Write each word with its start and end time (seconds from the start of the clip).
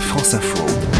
France 0.00 0.34
Info. 0.34 0.95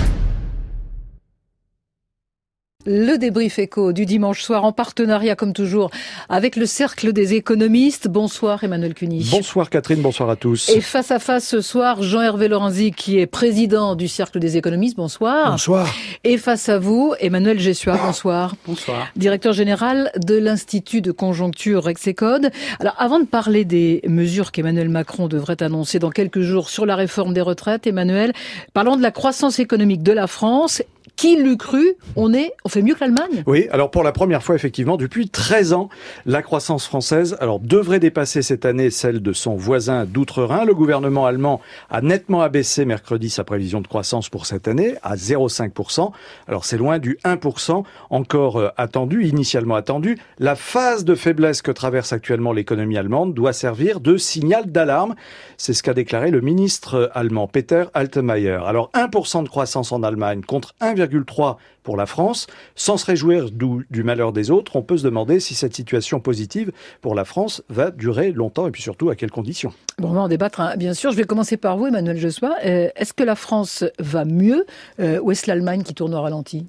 Le 2.88 3.18
débrief 3.18 3.58
éco 3.58 3.92
du 3.92 4.06
dimanche 4.06 4.42
soir 4.42 4.64
en 4.64 4.70
partenariat, 4.70 5.34
comme 5.34 5.52
toujours, 5.52 5.90
avec 6.28 6.54
le 6.54 6.66
Cercle 6.66 7.12
des 7.12 7.34
économistes. 7.34 8.06
Bonsoir 8.06 8.62
Emmanuel 8.62 8.94
Cuny. 8.94 9.26
Bonsoir 9.28 9.70
Catherine, 9.70 10.00
bonsoir 10.00 10.30
à 10.30 10.36
tous. 10.36 10.68
Et 10.68 10.80
face 10.80 11.10
à 11.10 11.18
face 11.18 11.48
ce 11.48 11.60
soir, 11.60 12.00
Jean-Hervé 12.04 12.46
Lorenzi, 12.46 12.92
qui 12.92 13.18
est 13.18 13.26
président 13.26 13.96
du 13.96 14.06
Cercle 14.06 14.38
des 14.38 14.56
économistes. 14.56 14.96
Bonsoir. 14.96 15.50
Bonsoir. 15.50 15.92
Et 16.22 16.38
face 16.38 16.68
à 16.68 16.78
vous, 16.78 17.12
Emmanuel 17.18 17.58
Gessua. 17.58 17.96
Bonsoir. 17.96 18.54
Bonsoir. 18.68 19.08
Directeur 19.16 19.52
général 19.52 20.12
de 20.24 20.36
l'Institut 20.36 21.00
de 21.00 21.10
conjoncture 21.10 21.82
Rexecode. 21.82 22.52
Alors, 22.78 22.94
avant 22.98 23.18
de 23.18 23.24
parler 23.24 23.64
des 23.64 24.00
mesures 24.06 24.52
qu'Emmanuel 24.52 24.90
Macron 24.90 25.26
devrait 25.26 25.60
annoncer 25.60 25.98
dans 25.98 26.10
quelques 26.10 26.42
jours 26.42 26.70
sur 26.70 26.86
la 26.86 26.94
réforme 26.94 27.34
des 27.34 27.40
retraites, 27.40 27.88
Emmanuel, 27.88 28.32
parlons 28.74 28.96
de 28.96 29.02
la 29.02 29.10
croissance 29.10 29.58
économique 29.58 30.04
de 30.04 30.12
la 30.12 30.28
France 30.28 30.82
qui 31.16 31.36
l'eût 31.36 31.56
cru 31.56 31.96
On 32.14 32.32
est, 32.34 32.52
on 32.64 32.68
fait 32.68 32.82
mieux 32.82 32.94
que 32.94 33.00
l'Allemagne? 33.00 33.42
Oui, 33.46 33.66
alors 33.70 33.90
pour 33.90 34.02
la 34.02 34.12
première 34.12 34.42
fois, 34.42 34.54
effectivement, 34.54 34.96
depuis 34.96 35.28
13 35.28 35.72
ans, 35.72 35.88
la 36.26 36.42
croissance 36.42 36.86
française, 36.86 37.36
alors 37.40 37.58
devrait 37.58 38.00
dépasser 38.00 38.42
cette 38.42 38.64
année 38.64 38.90
celle 38.90 39.20
de 39.20 39.32
son 39.32 39.56
voisin 39.56 40.04
d'outre-Rhin. 40.04 40.64
Le 40.64 40.74
gouvernement 40.74 41.26
allemand 41.26 41.60
a 41.90 42.02
nettement 42.02 42.42
abaissé 42.42 42.84
mercredi 42.84 43.30
sa 43.30 43.44
prévision 43.44 43.80
de 43.80 43.86
croissance 43.86 44.28
pour 44.28 44.46
cette 44.46 44.68
année 44.68 44.94
à 45.02 45.16
0,5%. 45.16 46.12
Alors 46.48 46.64
c'est 46.64 46.76
loin 46.76 46.98
du 46.98 47.18
1% 47.24 47.84
encore 48.10 48.58
euh, 48.58 48.68
attendu, 48.76 49.26
initialement 49.26 49.74
attendu. 49.74 50.18
La 50.38 50.54
phase 50.54 51.04
de 51.04 51.14
faiblesse 51.14 51.62
que 51.62 51.70
traverse 51.70 52.12
actuellement 52.12 52.52
l'économie 52.52 52.98
allemande 52.98 53.34
doit 53.34 53.52
servir 53.52 54.00
de 54.00 54.16
signal 54.16 54.70
d'alarme. 54.70 55.14
C'est 55.56 55.72
ce 55.72 55.82
qu'a 55.82 55.94
déclaré 55.94 56.30
le 56.30 56.40
ministre 56.40 57.10
allemand 57.14 57.46
Peter 57.46 57.84
Altmaier. 57.94 58.60
Alors 58.66 58.90
1% 58.94 59.44
de 59.44 59.48
croissance 59.48 59.92
en 59.92 60.02
Allemagne 60.02 60.42
contre 60.42 60.74
1, 60.80 60.94
3 61.24 61.58
pour 61.82 61.96
la 61.96 62.06
France. 62.06 62.46
Sans 62.74 62.96
se 62.96 63.06
réjouir 63.06 63.50
du 63.50 64.02
malheur 64.02 64.32
des 64.32 64.50
autres, 64.50 64.76
on 64.76 64.82
peut 64.82 64.98
se 64.98 65.04
demander 65.04 65.40
si 65.40 65.54
cette 65.54 65.74
situation 65.74 66.20
positive 66.20 66.72
pour 67.00 67.14
la 67.14 67.24
France 67.24 67.62
va 67.68 67.90
durer 67.90 68.32
longtemps 68.32 68.66
et 68.66 68.70
puis 68.70 68.82
surtout 68.82 69.10
à 69.10 69.16
quelles 69.16 69.30
conditions. 69.30 69.72
Bon, 69.98 70.10
on 70.10 70.14
va 70.14 70.20
en 70.22 70.28
débattre, 70.28 70.60
hein. 70.60 70.76
bien 70.76 70.94
sûr. 70.94 71.12
Je 71.12 71.16
vais 71.16 71.24
commencer 71.24 71.56
par 71.56 71.76
vous, 71.76 71.86
Emmanuel 71.86 72.18
Jossois. 72.18 72.56
Euh, 72.64 72.88
est-ce 72.96 73.12
que 73.12 73.24
la 73.24 73.36
France 73.36 73.84
va 73.98 74.24
mieux 74.24 74.66
euh, 75.00 75.20
ou 75.20 75.30
est-ce 75.30 75.48
l'Allemagne 75.48 75.82
qui 75.82 75.94
tourne 75.94 76.14
au 76.14 76.20
ralenti? 76.20 76.66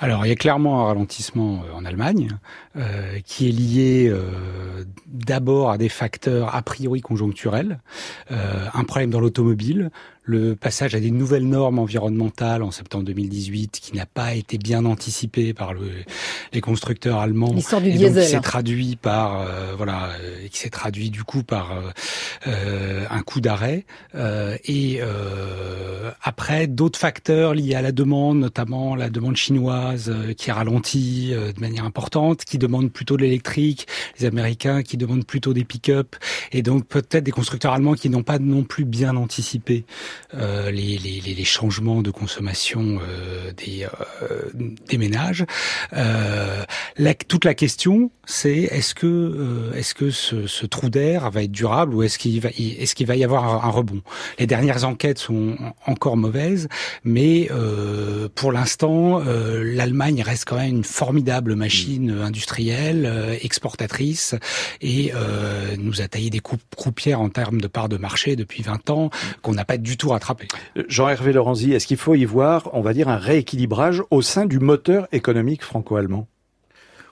Alors, 0.00 0.26
il 0.26 0.28
y 0.28 0.32
a 0.32 0.36
clairement 0.36 0.82
un 0.82 0.86
ralentissement 0.86 1.62
euh, 1.64 1.72
en 1.72 1.84
Allemagne 1.84 2.28
euh, 2.76 3.18
qui 3.24 3.48
est 3.48 3.52
lié 3.52 4.08
euh, 4.08 4.84
d'abord 5.06 5.70
à 5.70 5.78
des 5.78 5.88
facteurs 5.88 6.54
a 6.54 6.62
priori 6.62 7.00
conjoncturels, 7.00 7.78
euh, 8.30 8.66
un 8.74 8.84
problème 8.84 9.10
dans 9.10 9.20
l'automobile, 9.20 9.90
le 10.24 10.56
passage 10.56 10.94
à 10.94 11.00
des 11.00 11.10
nouvelles 11.10 11.46
normes 11.46 11.78
environnementales 11.78 12.62
en 12.62 12.70
septembre 12.70 13.04
2018 13.04 13.78
qui 13.82 13.94
n'a 13.94 14.06
pas 14.06 14.34
été 14.34 14.56
bien 14.58 14.84
anticipé 14.86 15.52
par 15.52 15.74
le, 15.74 15.90
les 16.52 16.60
constructeurs 16.60 17.18
allemands. 17.18 17.52
L'histoire 17.52 17.82
du 17.82 17.90
et 17.90 17.98
donc 17.98 18.14
qui 18.14 18.24
s'est 18.24 18.40
traduit 18.40 18.96
par 18.96 19.42
euh, 19.42 19.74
voilà 19.76 20.10
et 20.42 20.48
qui 20.48 20.58
s'est 20.58 20.70
traduit 20.70 21.10
du 21.10 21.24
coup 21.24 21.42
par 21.42 21.72
euh, 22.46 23.04
un 23.10 23.22
coup 23.22 23.40
d'arrêt. 23.40 23.84
Et 24.66 25.00
après 26.22 26.66
d'autres 26.66 26.98
facteurs 26.98 27.54
liés 27.54 27.74
à 27.74 27.82
la 27.82 27.92
demande 27.92 28.38
notamment 28.38 28.96
la 28.96 29.10
demande 29.10 29.36
chinoise 29.36 30.12
qui 30.36 30.50
ralentit 30.50 31.32
de 31.32 31.60
manière 31.60 31.84
importante 31.84 32.44
qui 32.44 32.58
demande 32.58 32.92
plutôt 32.92 33.16
de 33.16 33.22
l'électrique 33.22 33.86
les 34.18 34.26
américains 34.26 34.82
qui 34.82 34.96
demandent 34.96 35.26
plutôt 35.26 35.52
des 35.52 35.64
pick-up 35.64 36.16
et 36.52 36.62
donc 36.62 36.86
peut-être 36.86 37.24
des 37.24 37.30
constructeurs 37.30 37.72
allemands 37.72 37.94
qui 37.94 38.08
n'ont 38.08 38.22
pas 38.22 38.38
non 38.38 38.62
plus 38.62 38.84
bien 38.84 39.16
anticipé. 39.16 39.74
euh, 39.74 40.13
les, 40.32 40.98
les, 40.98 41.20
les, 41.20 41.44
changements 41.44 42.02
de 42.02 42.10
consommation 42.10 42.98
euh, 43.02 43.52
des, 43.52 43.86
euh, 44.22 44.50
des 44.88 44.98
ménages. 44.98 45.44
Euh, 45.92 46.64
la, 46.96 47.14
toute 47.14 47.44
la 47.44 47.54
question, 47.54 48.10
c'est 48.24 48.62
est-ce 48.62 48.94
que 48.94 49.06
euh, 49.06 49.74
est-ce 49.74 49.94
que 49.94 50.10
ce, 50.10 50.46
ce 50.46 50.66
trou 50.66 50.88
d'air 50.88 51.30
va 51.30 51.42
être 51.42 51.52
durable 51.52 51.94
ou 51.94 52.02
est-ce 52.02 52.18
qu'il 52.18 52.40
va 52.40 52.50
est-ce 52.56 52.94
qu'il 52.94 53.06
va 53.06 53.16
y 53.16 53.24
avoir 53.24 53.64
un, 53.64 53.70
rebond? 53.70 54.02
Les 54.38 54.46
dernières 54.46 54.84
enquêtes 54.84 55.18
sont 55.18 55.56
encore 55.86 56.16
mauvaises, 56.16 56.68
mais 57.02 57.48
euh, 57.50 58.28
pour 58.34 58.52
l'instant, 58.52 59.22
l'Allemagne 59.24 60.22
reste 60.22 60.44
quand 60.46 60.56
même 60.56 60.76
une 60.76 60.84
formidable 60.84 61.54
machine 61.54 62.10
industrielle, 62.10 63.38
exportatrice 63.42 64.34
et 64.80 65.12
nous 65.78 66.00
a 66.00 66.08
taillé 66.08 66.30
des 66.30 66.40
croupières 66.40 67.20
en 67.20 67.28
termes 67.28 67.60
de 67.60 67.66
part 67.66 67.88
de 67.88 67.96
marché 67.96 68.36
depuis 68.36 68.62
20 68.62 68.90
ans 68.90 69.10
qu'on 69.42 69.52
n'a 69.52 69.64
pas 69.64 69.76
du 69.76 69.96
tout 69.96 70.03
Jean-Hervé 70.88 71.32
Lorenzi, 71.32 71.72
est-ce 71.72 71.86
qu'il 71.86 71.96
faut 71.96 72.14
y 72.14 72.24
voir, 72.24 72.70
on 72.72 72.80
va 72.80 72.92
dire, 72.92 73.08
un 73.08 73.16
rééquilibrage 73.16 74.02
au 74.10 74.22
sein 74.22 74.46
du 74.46 74.58
moteur 74.58 75.08
économique 75.12 75.62
franco-allemand? 75.62 76.26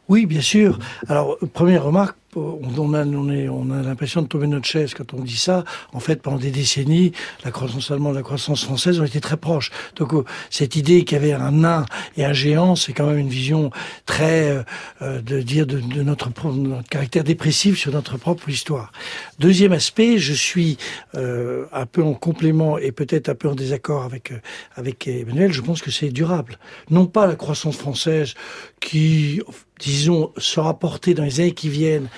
Oui, 0.09 0.27
bien 0.27 0.41
sûr. 0.41 0.79
Alors, 1.09 1.39
première 1.53 1.85
remarque, 1.85 2.17
on 2.37 2.95
a, 2.95 3.05
on, 3.05 3.29
on 3.29 3.71
a 3.71 3.83
l'impression 3.83 4.23
de 4.23 4.27
tomber 4.27 4.47
notre 4.47 4.67
chaise 4.67 4.95
quand 4.95 5.15
on 5.15 5.21
dit 5.21 5.37
ça. 5.37 5.65
En 5.93 6.01
fait, 6.01 6.23
pendant 6.23 6.39
des 6.39 6.51
décennies, 6.51 7.13
la 7.45 7.51
croissance 7.51 7.91
allemande 7.91 8.15
et 8.15 8.19
la 8.19 8.23
croissance 8.23 8.65
française 8.65 9.01
ont 9.01 9.05
été 9.05 9.21
très 9.21 9.37
proches. 9.37 9.71
Donc, 9.97 10.15
euh, 10.15 10.25
cette 10.51 10.77
idée 10.77 11.05
qu'il 11.05 11.19
y 11.19 11.21
avait 11.21 11.33
un 11.33 11.53
nain 11.53 11.87
et 12.17 12.25
un 12.25 12.33
géant, 12.33 12.77
c'est 12.77 12.93
quand 12.93 13.07
même 13.07 13.19
une 13.19 13.29
vision 13.29 13.71
très, 14.07 14.51
euh, 14.51 14.63
euh 15.03 15.21
de 15.21 15.41
dire, 15.41 15.67
de, 15.67 15.79
de 15.79 16.03
notre, 16.03 16.31
notre, 16.53 16.89
caractère 16.89 17.25
dépressif 17.25 17.79
sur 17.79 17.93
notre 17.93 18.17
propre 18.17 18.49
histoire. 18.49 18.93
Deuxième 19.39 19.73
aspect, 19.73 20.19
je 20.19 20.33
suis 20.33 20.79
euh, 21.15 21.67
un 21.73 21.87
peu 21.87 22.03
en 22.03 22.15
complément 22.15 22.79
et 22.79 22.93
peut-être 22.93 23.29
un 23.29 23.35
peu 23.35 23.49
en 23.49 23.55
désaccord 23.55 24.03
avec, 24.05 24.33
euh, 24.33 24.41
avec 24.77 25.07
Emmanuel. 25.07 25.53
Je 25.53 25.61
pense 25.61 25.83
que 25.83 25.91
c'est 25.91 26.11
durable. 26.11 26.59
Non 26.91 27.07
pas 27.07 27.27
la 27.27 27.37
croissance 27.37 27.77
française 27.77 28.35
qui, 28.81 29.41
disons, 29.79 30.33
sera 30.39 30.79
portée 30.79 31.15
dans 31.15 31.25
les 31.25 31.41
années 31.41 31.53
qui 31.53 31.69
viennent 31.69 32.09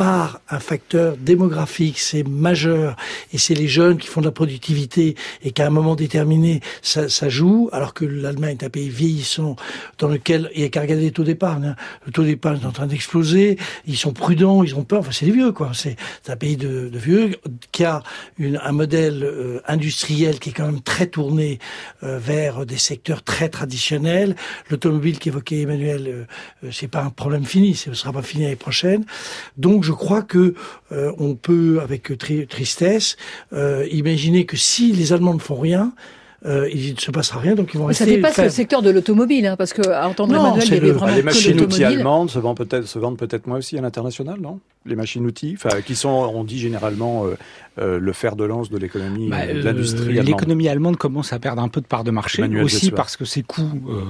par 0.00 0.40
un 0.48 0.60
facteur 0.60 1.18
démographique, 1.18 1.98
c'est 1.98 2.26
majeur, 2.26 2.96
et 3.34 3.38
c'est 3.38 3.52
les 3.52 3.68
jeunes 3.68 3.98
qui 3.98 4.08
font 4.08 4.22
de 4.22 4.24
la 4.24 4.32
productivité, 4.32 5.14
et 5.42 5.50
qu'à 5.50 5.66
un 5.66 5.70
moment 5.70 5.94
déterminé, 5.94 6.62
ça, 6.80 7.10
ça 7.10 7.28
joue, 7.28 7.68
alors 7.70 7.92
que 7.92 8.06
l'Allemagne 8.06 8.56
est 8.58 8.64
un 8.64 8.70
pays 8.70 8.88
vieillissant, 8.88 9.56
dans 9.98 10.08
lequel 10.08 10.50
il 10.54 10.60
n'y 10.62 10.66
a 10.66 10.70
qu'à 10.70 10.80
regarder 10.80 11.02
les 11.02 11.10
taux 11.10 11.22
d'épargne. 11.22 11.66
Hein. 11.66 11.76
Le 12.06 12.12
taux 12.12 12.24
d'épargne 12.24 12.60
est 12.62 12.66
en 12.66 12.72
train 12.72 12.86
d'exploser, 12.86 13.58
ils 13.86 13.98
sont 13.98 14.14
prudents, 14.14 14.64
ils 14.64 14.74
ont 14.74 14.84
peur, 14.84 15.00
enfin 15.00 15.10
c'est 15.12 15.26
les 15.26 15.32
vieux, 15.32 15.52
quoi. 15.52 15.72
C'est 15.74 15.98
un 16.28 16.36
pays 16.36 16.56
de, 16.56 16.88
de, 16.88 16.98
vieux 16.98 17.36
qui 17.70 17.84
a 17.84 18.02
une, 18.38 18.58
un 18.64 18.72
modèle 18.72 19.22
euh, 19.22 19.60
industriel 19.66 20.38
qui 20.38 20.48
est 20.48 20.52
quand 20.54 20.64
même 20.64 20.80
très 20.80 21.08
tourné 21.08 21.58
euh, 22.04 22.18
vers 22.18 22.64
des 22.64 22.78
secteurs 22.78 23.22
très 23.22 23.50
traditionnels. 23.50 24.34
L'automobile 24.70 25.18
qu'évoquait 25.18 25.60
Emmanuel, 25.60 26.26
euh, 26.64 26.70
c'est 26.72 26.88
pas 26.88 27.02
un 27.02 27.10
problème 27.10 27.44
fini, 27.44 27.74
ce 27.74 27.90
ne 27.90 27.94
sera 27.94 28.14
pas 28.14 28.22
fini 28.22 28.44
l'année 28.44 28.56
prochaine. 28.56 29.04
Donc 29.58 29.89
crois 29.92 30.22
que 30.22 30.54
euh, 30.92 31.12
on 31.18 31.34
peut, 31.34 31.80
avec 31.82 32.16
tri 32.18 32.46
tristesse, 32.46 33.16
euh, 33.52 33.86
imaginer 33.90 34.44
que 34.46 34.56
si 34.56 34.92
les 34.92 35.12
Allemands 35.12 35.34
ne 35.34 35.38
font 35.40 35.58
rien, 35.58 35.92
euh, 36.46 36.70
il 36.72 36.94
ne 36.94 36.98
se 36.98 37.10
passera 37.10 37.38
rien, 37.38 37.54
donc 37.54 37.74
ils 37.74 37.78
vont 37.78 37.84
Mais 37.84 37.88
rester. 37.88 38.04
Ça 38.06 38.10
dépasse 38.10 38.38
le 38.38 38.48
secteur 38.48 38.80
de 38.80 38.88
l'automobile, 38.90 39.46
hein, 39.46 39.56
parce 39.56 39.74
que 39.74 39.86
à 39.90 40.08
entendre 40.08 40.32
Non, 40.32 40.40
Emmanuel, 40.54 40.64
il 40.68 40.72
y 40.74 40.76
avait 40.78 40.86
le- 40.86 40.92
vraiment 40.94 41.14
les 41.14 41.20
que 41.20 41.24
machines 41.26 41.60
outils 41.60 41.84
allemandes 41.84 42.30
se 42.30 42.38
vendent 42.38 42.56
peut-être 42.56 42.86
se 42.86 42.98
vendent 42.98 43.18
peut-être 43.18 43.46
moins 43.46 43.58
aussi 43.58 43.76
à 43.76 43.82
l'international, 43.82 44.40
non? 44.40 44.58
Les 44.86 44.96
machines 44.96 45.26
outils, 45.26 45.54
enfin 45.58 45.82
qui 45.82 45.94
sont, 45.94 46.08
on 46.08 46.42
dit 46.42 46.58
généralement 46.58 47.26
euh, 47.26 47.36
euh, 47.78 47.98
le 48.00 48.12
fer 48.14 48.34
de 48.34 48.44
lance 48.44 48.70
de 48.70 48.78
l'économie, 48.78 49.28
Bah, 49.28 49.40
euh, 49.42 49.52
de 49.52 49.60
l'industrie 49.60 50.08
allemande. 50.08 50.26
L'économie 50.26 50.68
allemande 50.68 50.96
commence 50.96 51.34
à 51.34 51.38
perdre 51.38 51.60
un 51.60 51.68
peu 51.68 51.82
de 51.82 51.86
part 51.86 52.02
de 52.02 52.10
marché, 52.10 52.40
Manuel 52.40 52.64
aussi 52.64 52.90
parce 52.90 53.18
que 53.18 53.26
ses 53.26 53.42
coûts 53.42 53.78
euh, 53.90 54.00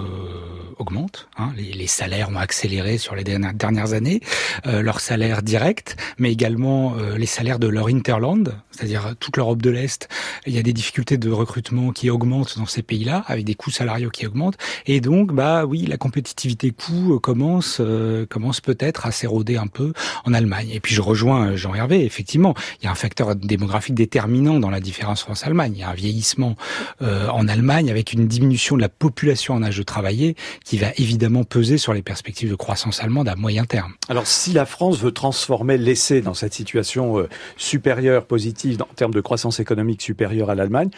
augmentent. 0.79 1.29
Hein, 1.37 1.51
les, 1.57 1.73
les 1.73 1.89
salaires 1.89 2.31
ont 2.31 2.37
accéléré 2.37 2.99
sur 2.99 3.17
les 3.17 3.25
dernières, 3.25 3.53
dernières 3.53 3.93
années, 3.95 4.21
leurs 4.65 5.01
salaires 5.01 5.43
directs, 5.43 5.97
mais 6.19 6.31
également 6.31 6.95
les 7.19 7.27
salaires 7.27 7.59
de 7.59 7.67
leur 7.67 7.89
interland, 7.89 8.55
c'est-à-dire 8.71 9.15
toute 9.19 9.37
l'Europe 9.37 9.61
de 9.61 9.71
l'Est. 9.71 10.09
Il 10.47 10.55
y 10.55 10.59
a 10.59 10.63
des 10.63 10.73
difficultés 10.73 11.19
de 11.19 11.31
recrutement 11.31 11.91
qui 11.91 12.09
augmentent 12.11 12.57
dans 12.59 12.67
ces 12.67 12.83
pays-là, 12.83 13.25
avec 13.27 13.45
des 13.45 13.55
coûts 13.57 13.71
salariaux 13.71 14.11
qui 14.11 14.27
augmentent, 14.27 14.57
et 14.87 15.01
donc 15.01 15.35
bah 15.35 15.67
oui, 15.67 15.85
la 15.85 15.97
compétitivité 15.99 16.71
coût 16.71 17.19
commence 17.21 17.83
commence 18.31 18.61
peut-être 18.61 19.05
à 19.07 19.11
s'éroder 19.11 19.57
un 19.57 19.67
peu 19.67 19.93
en 20.25 20.33
Allemagne. 20.33 20.60
Et 20.71 20.81
puis 20.81 20.95
je 20.95 21.01
rejoins 21.01 21.51
euh, 21.51 21.57
Jean 21.57 21.75
Hervé, 21.75 22.05
effectivement, 22.05 22.55
il 22.81 22.85
y 22.85 22.89
a 22.89 22.91
un 22.91 22.97
facteur 22.97 23.35
démographique 23.37 23.95
déterminant 23.95 24.59
dans 24.59 24.71
la 24.71 24.81
différence 24.81 25.23
France-Allemagne. 25.23 25.73
Il 25.77 25.81
y 25.81 25.83
a 25.83 25.91
un 25.91 25.95
vieillissement 25.95 26.57
euh, 27.03 27.29
en 27.29 27.49
Allemagne 27.49 27.91
avec 27.91 28.13
une 28.13 28.27
diminution 28.27 28.77
de 28.77 28.83
la 28.83 28.89
population 28.89 29.55
en 29.55 29.63
âge 29.63 29.79
de 29.79 29.83
travailler 29.83 30.37
qui 30.65 30.79
va 30.79 30.89
évidemment 30.97 31.45
peser 31.45 31.79
sur 31.79 31.93
les 31.93 32.03
perspectives 32.03 32.51
de 32.51 32.55
croissance 32.55 33.03
allemande 33.03 33.29
à 33.29 33.37
moyen 33.37 33.65
terme. 33.65 33.95
Alors 34.09 34.27
si 34.27 34.53
la 34.53 34.67
France 34.67 34.99
veut 34.99 35.13
transformer 35.13 35.79
l'essai 35.79 36.21
dans 36.21 36.35
cette 36.35 36.55
situation 36.55 37.19
euh, 37.19 37.29
supérieure, 37.57 38.27
positive, 38.27 38.83
en 38.83 38.95
termes 38.95 39.15
de 39.15 39.21
croissance 39.21 39.61
économique 39.61 40.03
supérieure 40.03 40.51
à 40.51 40.55
l'Allemagne, 40.55 40.91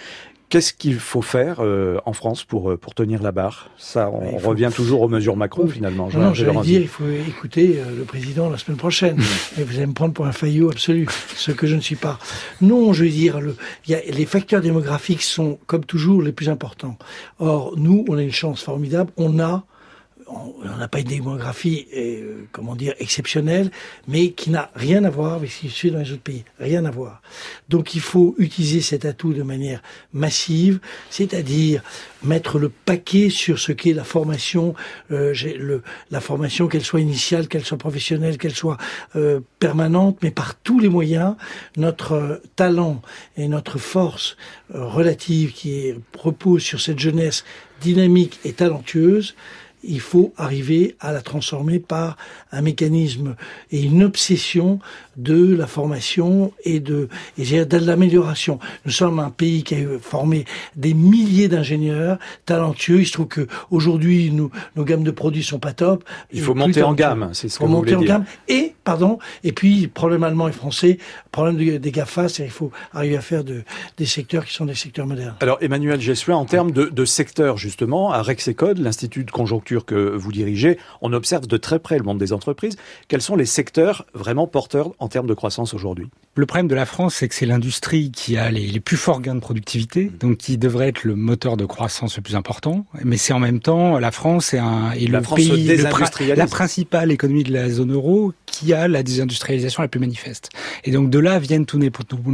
Qu'est-ce 0.52 0.74
qu'il 0.74 0.96
faut 0.96 1.22
faire 1.22 1.60
euh, 1.60 1.96
en 2.04 2.12
France 2.12 2.44
pour, 2.44 2.72
euh, 2.72 2.76
pour 2.76 2.94
tenir 2.94 3.22
la 3.22 3.32
barre? 3.32 3.70
Ça, 3.78 4.10
on 4.10 4.36
revient 4.36 4.68
toujours 4.70 5.00
aux 5.00 5.08
mesures 5.08 5.34
Macron, 5.34 5.66
finalement. 5.66 6.10
Non, 6.12 6.20
non 6.20 6.34
j'allais 6.34 6.60
dire, 6.60 6.82
il 6.82 6.88
faut 6.88 7.08
écouter 7.08 7.78
euh, 7.78 7.96
le 7.96 8.04
président 8.04 8.50
la 8.50 8.58
semaine 8.58 8.76
prochaine. 8.76 9.18
Et 9.58 9.64
vous 9.64 9.78
allez 9.78 9.86
me 9.86 9.94
prendre 9.94 10.12
pour 10.12 10.26
un 10.26 10.32
faillot 10.32 10.68
absolu, 10.68 11.08
ce 11.36 11.52
que 11.52 11.66
je 11.66 11.74
ne 11.74 11.80
suis 11.80 11.96
pas. 11.96 12.18
Non, 12.60 12.92
je 12.92 13.04
veux 13.04 13.10
dire, 13.10 13.40
le, 13.40 13.56
y 13.88 13.94
a, 13.94 14.00
les 14.02 14.26
facteurs 14.26 14.60
démographiques 14.60 15.22
sont, 15.22 15.58
comme 15.66 15.86
toujours, 15.86 16.20
les 16.20 16.32
plus 16.32 16.50
importants. 16.50 16.98
Or, 17.38 17.72
nous, 17.78 18.04
on 18.10 18.18
a 18.18 18.22
une 18.22 18.30
chance 18.30 18.62
formidable. 18.62 19.10
On 19.16 19.40
a 19.40 19.64
on 20.32 20.76
n'a 20.76 20.88
pas 20.88 21.00
une 21.00 21.08
démographie, 21.08 21.86
euh, 21.96 22.44
comment 22.52 22.76
dire, 22.76 22.94
exceptionnelle, 22.98 23.70
mais 24.08 24.30
qui 24.30 24.50
n'a 24.50 24.70
rien 24.74 25.04
à 25.04 25.10
voir 25.10 25.34
avec 25.34 25.50
ce 25.50 25.60
qui 25.60 25.70
se 25.70 25.80
fait 25.80 25.90
dans 25.90 25.98
les 25.98 26.12
autres 26.12 26.22
pays. 26.22 26.44
Rien 26.58 26.84
à 26.84 26.90
voir. 26.90 27.22
Donc 27.68 27.94
il 27.94 28.00
faut 28.00 28.34
utiliser 28.38 28.80
cet 28.80 29.04
atout 29.04 29.32
de 29.32 29.42
manière 29.42 29.82
massive, 30.12 30.80
c'est-à-dire 31.10 31.82
mettre 32.22 32.58
le 32.58 32.68
paquet 32.68 33.30
sur 33.30 33.58
ce 33.58 33.72
qu'est 33.72 33.92
la 33.92 34.04
formation, 34.04 34.74
euh, 35.10 35.80
la 36.10 36.20
formation, 36.20 36.68
qu'elle 36.68 36.84
soit 36.84 37.00
initiale, 37.00 37.48
qu'elle 37.48 37.64
soit 37.64 37.78
professionnelle, 37.78 38.38
qu'elle 38.38 38.54
soit 38.54 38.78
euh, 39.16 39.40
permanente, 39.58 40.18
mais 40.22 40.30
par 40.30 40.54
tous 40.54 40.78
les 40.78 40.88
moyens, 40.88 41.36
notre 41.76 42.40
talent 42.56 43.02
et 43.36 43.48
notre 43.48 43.78
force 43.78 44.36
relative 44.72 45.52
qui 45.52 45.94
repose 46.18 46.62
sur 46.62 46.80
cette 46.80 46.98
jeunesse 46.98 47.44
dynamique 47.80 48.38
et 48.44 48.52
talentueuse, 48.52 49.34
il 49.82 50.00
faut 50.00 50.32
arriver 50.36 50.96
à 51.00 51.12
la 51.12 51.22
transformer 51.22 51.78
par 51.78 52.16
un 52.52 52.62
mécanisme 52.62 53.36
et 53.70 53.82
une 53.82 54.02
obsession 54.02 54.78
de 55.16 55.54
la 55.54 55.66
formation 55.66 56.52
et 56.64 56.80
de, 56.80 57.08
et 57.38 57.64
de 57.64 57.76
l'amélioration. 57.76 58.58
Nous 58.86 58.92
sommes 58.92 59.18
un 59.18 59.30
pays 59.30 59.62
qui 59.62 59.74
a 59.74 59.78
formé 60.00 60.44
des 60.76 60.94
milliers 60.94 61.48
d'ingénieurs 61.48 62.18
talentueux. 62.46 63.00
Il 63.00 63.06
se 63.06 63.12
trouve 63.12 63.28
que 63.28 63.46
aujourd'hui, 63.70 64.30
nous, 64.30 64.50
nos 64.76 64.84
gammes 64.84 65.04
de 65.04 65.10
produits 65.10 65.42
sont 65.42 65.58
pas 65.58 65.72
top. 65.72 66.04
Il 66.32 66.40
faut 66.40 66.54
monter 66.54 66.82
en 66.82 66.94
gamme, 66.94 67.30
c'est 67.32 67.48
ce 67.48 67.58
que 67.58 67.64
vous 67.64 67.70
monter 67.70 67.94
en 67.94 68.02
gamme. 68.02 68.24
Et, 68.48 68.74
pardon, 68.84 69.18
et 69.44 69.52
puis, 69.52 69.88
problème 69.88 70.24
allemand 70.24 70.48
et 70.48 70.52
français, 70.52 70.98
problème 71.30 71.78
des 71.78 71.92
GAFA, 71.92 72.28
c'est 72.28 72.44
qu'il 72.44 72.52
faut 72.52 72.70
arriver 72.92 73.16
à 73.16 73.20
faire 73.20 73.44
de, 73.44 73.62
des 73.98 74.06
secteurs 74.06 74.44
qui 74.44 74.54
sont 74.54 74.66
des 74.66 74.74
secteurs 74.74 75.06
modernes. 75.06 75.36
Alors, 75.40 75.58
Emmanuel 75.60 76.00
Jessuin, 76.00 76.36
en 76.36 76.44
termes 76.44 76.72
de, 76.72 76.86
de 76.86 77.04
secteurs, 77.04 77.58
justement, 77.58 78.12
à 78.12 78.22
Rexecode, 78.22 78.78
l'Institut 78.78 79.24
de 79.24 79.30
conjoncture 79.30 79.71
que 79.80 80.14
vous 80.16 80.32
dirigez, 80.32 80.78
on 81.00 81.12
observe 81.12 81.46
de 81.46 81.56
très 81.56 81.78
près 81.78 81.98
le 81.98 82.04
monde 82.04 82.18
des 82.18 82.32
entreprises. 82.32 82.76
Quels 83.08 83.22
sont 83.22 83.36
les 83.36 83.46
secteurs 83.46 84.06
vraiment 84.14 84.46
porteurs 84.46 84.92
en 84.98 85.08
termes 85.08 85.26
de 85.26 85.34
croissance 85.34 85.74
aujourd'hui? 85.74 86.08
Le 86.34 86.46
problème 86.46 86.68
de 86.68 86.74
la 86.74 86.86
France, 86.86 87.16
c'est 87.16 87.28
que 87.28 87.34
c'est 87.34 87.46
l'industrie 87.46 88.10
qui 88.10 88.38
a 88.38 88.50
les, 88.50 88.80
plus 88.80 88.96
forts 88.96 89.20
gains 89.20 89.34
de 89.34 89.40
productivité, 89.40 90.06
mmh. 90.06 90.16
donc 90.18 90.38
qui 90.38 90.56
devrait 90.56 90.88
être 90.88 91.04
le 91.04 91.14
moteur 91.14 91.56
de 91.56 91.66
croissance 91.66 92.16
le 92.16 92.22
plus 92.22 92.36
important. 92.36 92.86
Mais 93.04 93.18
c'est 93.18 93.34
en 93.34 93.38
même 93.38 93.60
temps, 93.60 93.98
la 93.98 94.10
France 94.10 94.54
est, 94.54 94.58
un, 94.58 94.92
est 94.92 95.06
le 95.06 95.20
pays, 95.20 95.76
la 96.34 96.46
principale 96.46 97.12
économie 97.12 97.44
de 97.44 97.52
la 97.52 97.68
zone 97.68 97.92
euro 97.92 98.32
qui 98.52 98.72
a 98.72 98.86
la 98.86 99.02
désindustrialisation 99.02 99.82
la 99.82 99.88
plus 99.88 99.98
manifeste. 99.98 100.50
Et 100.84 100.92
donc 100.92 101.10
de 101.10 101.18
là 101.18 101.38
viennent 101.40 101.66
tous 101.66 101.78
nos, 101.78 101.90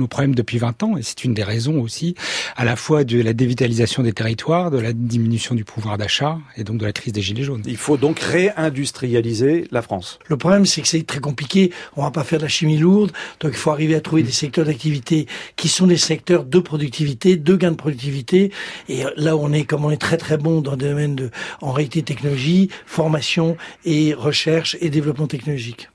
problèmes 0.06 0.34
depuis 0.34 0.58
20 0.58 0.82
ans, 0.82 0.96
et 0.96 1.02
c'est 1.02 1.24
une 1.24 1.32
des 1.32 1.44
raisons 1.44 1.80
aussi, 1.80 2.14
à 2.56 2.64
la 2.64 2.76
fois 2.76 3.04
de 3.04 3.22
la 3.22 3.32
dévitalisation 3.32 4.02
des 4.02 4.12
territoires, 4.12 4.70
de 4.70 4.78
la 4.78 4.92
diminution 4.92 5.54
du 5.54 5.64
pouvoir 5.64 5.96
d'achat, 5.96 6.38
et 6.56 6.64
donc 6.64 6.78
de 6.78 6.84
la 6.84 6.92
crise 6.92 7.12
des 7.12 7.22
gilets 7.22 7.44
jaunes. 7.44 7.62
Il 7.66 7.76
faut 7.76 7.96
donc 7.96 8.18
réindustrialiser 8.18 9.68
la 9.70 9.80
France. 9.80 10.18
Le 10.26 10.36
problème, 10.36 10.66
c'est 10.66 10.82
que 10.82 10.88
c'est 10.88 11.06
très 11.06 11.20
compliqué. 11.20 11.72
On 11.96 12.02
va 12.02 12.10
pas 12.10 12.24
faire 12.24 12.38
de 12.38 12.44
la 12.44 12.48
chimie 12.48 12.76
lourde, 12.76 13.12
donc 13.40 13.52
il 13.52 13.58
faut 13.58 13.70
arriver 13.70 13.94
à 13.94 14.00
trouver 14.00 14.22
des 14.22 14.32
secteurs 14.32 14.66
d'activité 14.66 15.26
qui 15.56 15.68
sont 15.68 15.86
des 15.86 15.96
secteurs 15.96 16.44
de 16.44 16.58
productivité, 16.58 17.36
de 17.36 17.56
gains 17.56 17.70
de 17.70 17.76
productivité. 17.76 18.52
Et 18.88 19.04
là, 19.16 19.36
on 19.36 19.52
est 19.52 19.64
comme 19.64 19.84
on 19.84 19.90
est 19.90 19.96
très 19.96 20.16
très 20.16 20.36
bon 20.36 20.60
dans 20.60 20.72
le 20.72 20.78
domaine 20.78 21.14
de, 21.14 21.30
en 21.60 21.72
réalité, 21.72 22.02
technologie, 22.02 22.68
formation 22.86 23.56
et 23.84 24.14
recherche 24.14 24.76
et 24.80 24.90
développement 24.90 25.28
technologique. 25.28 25.88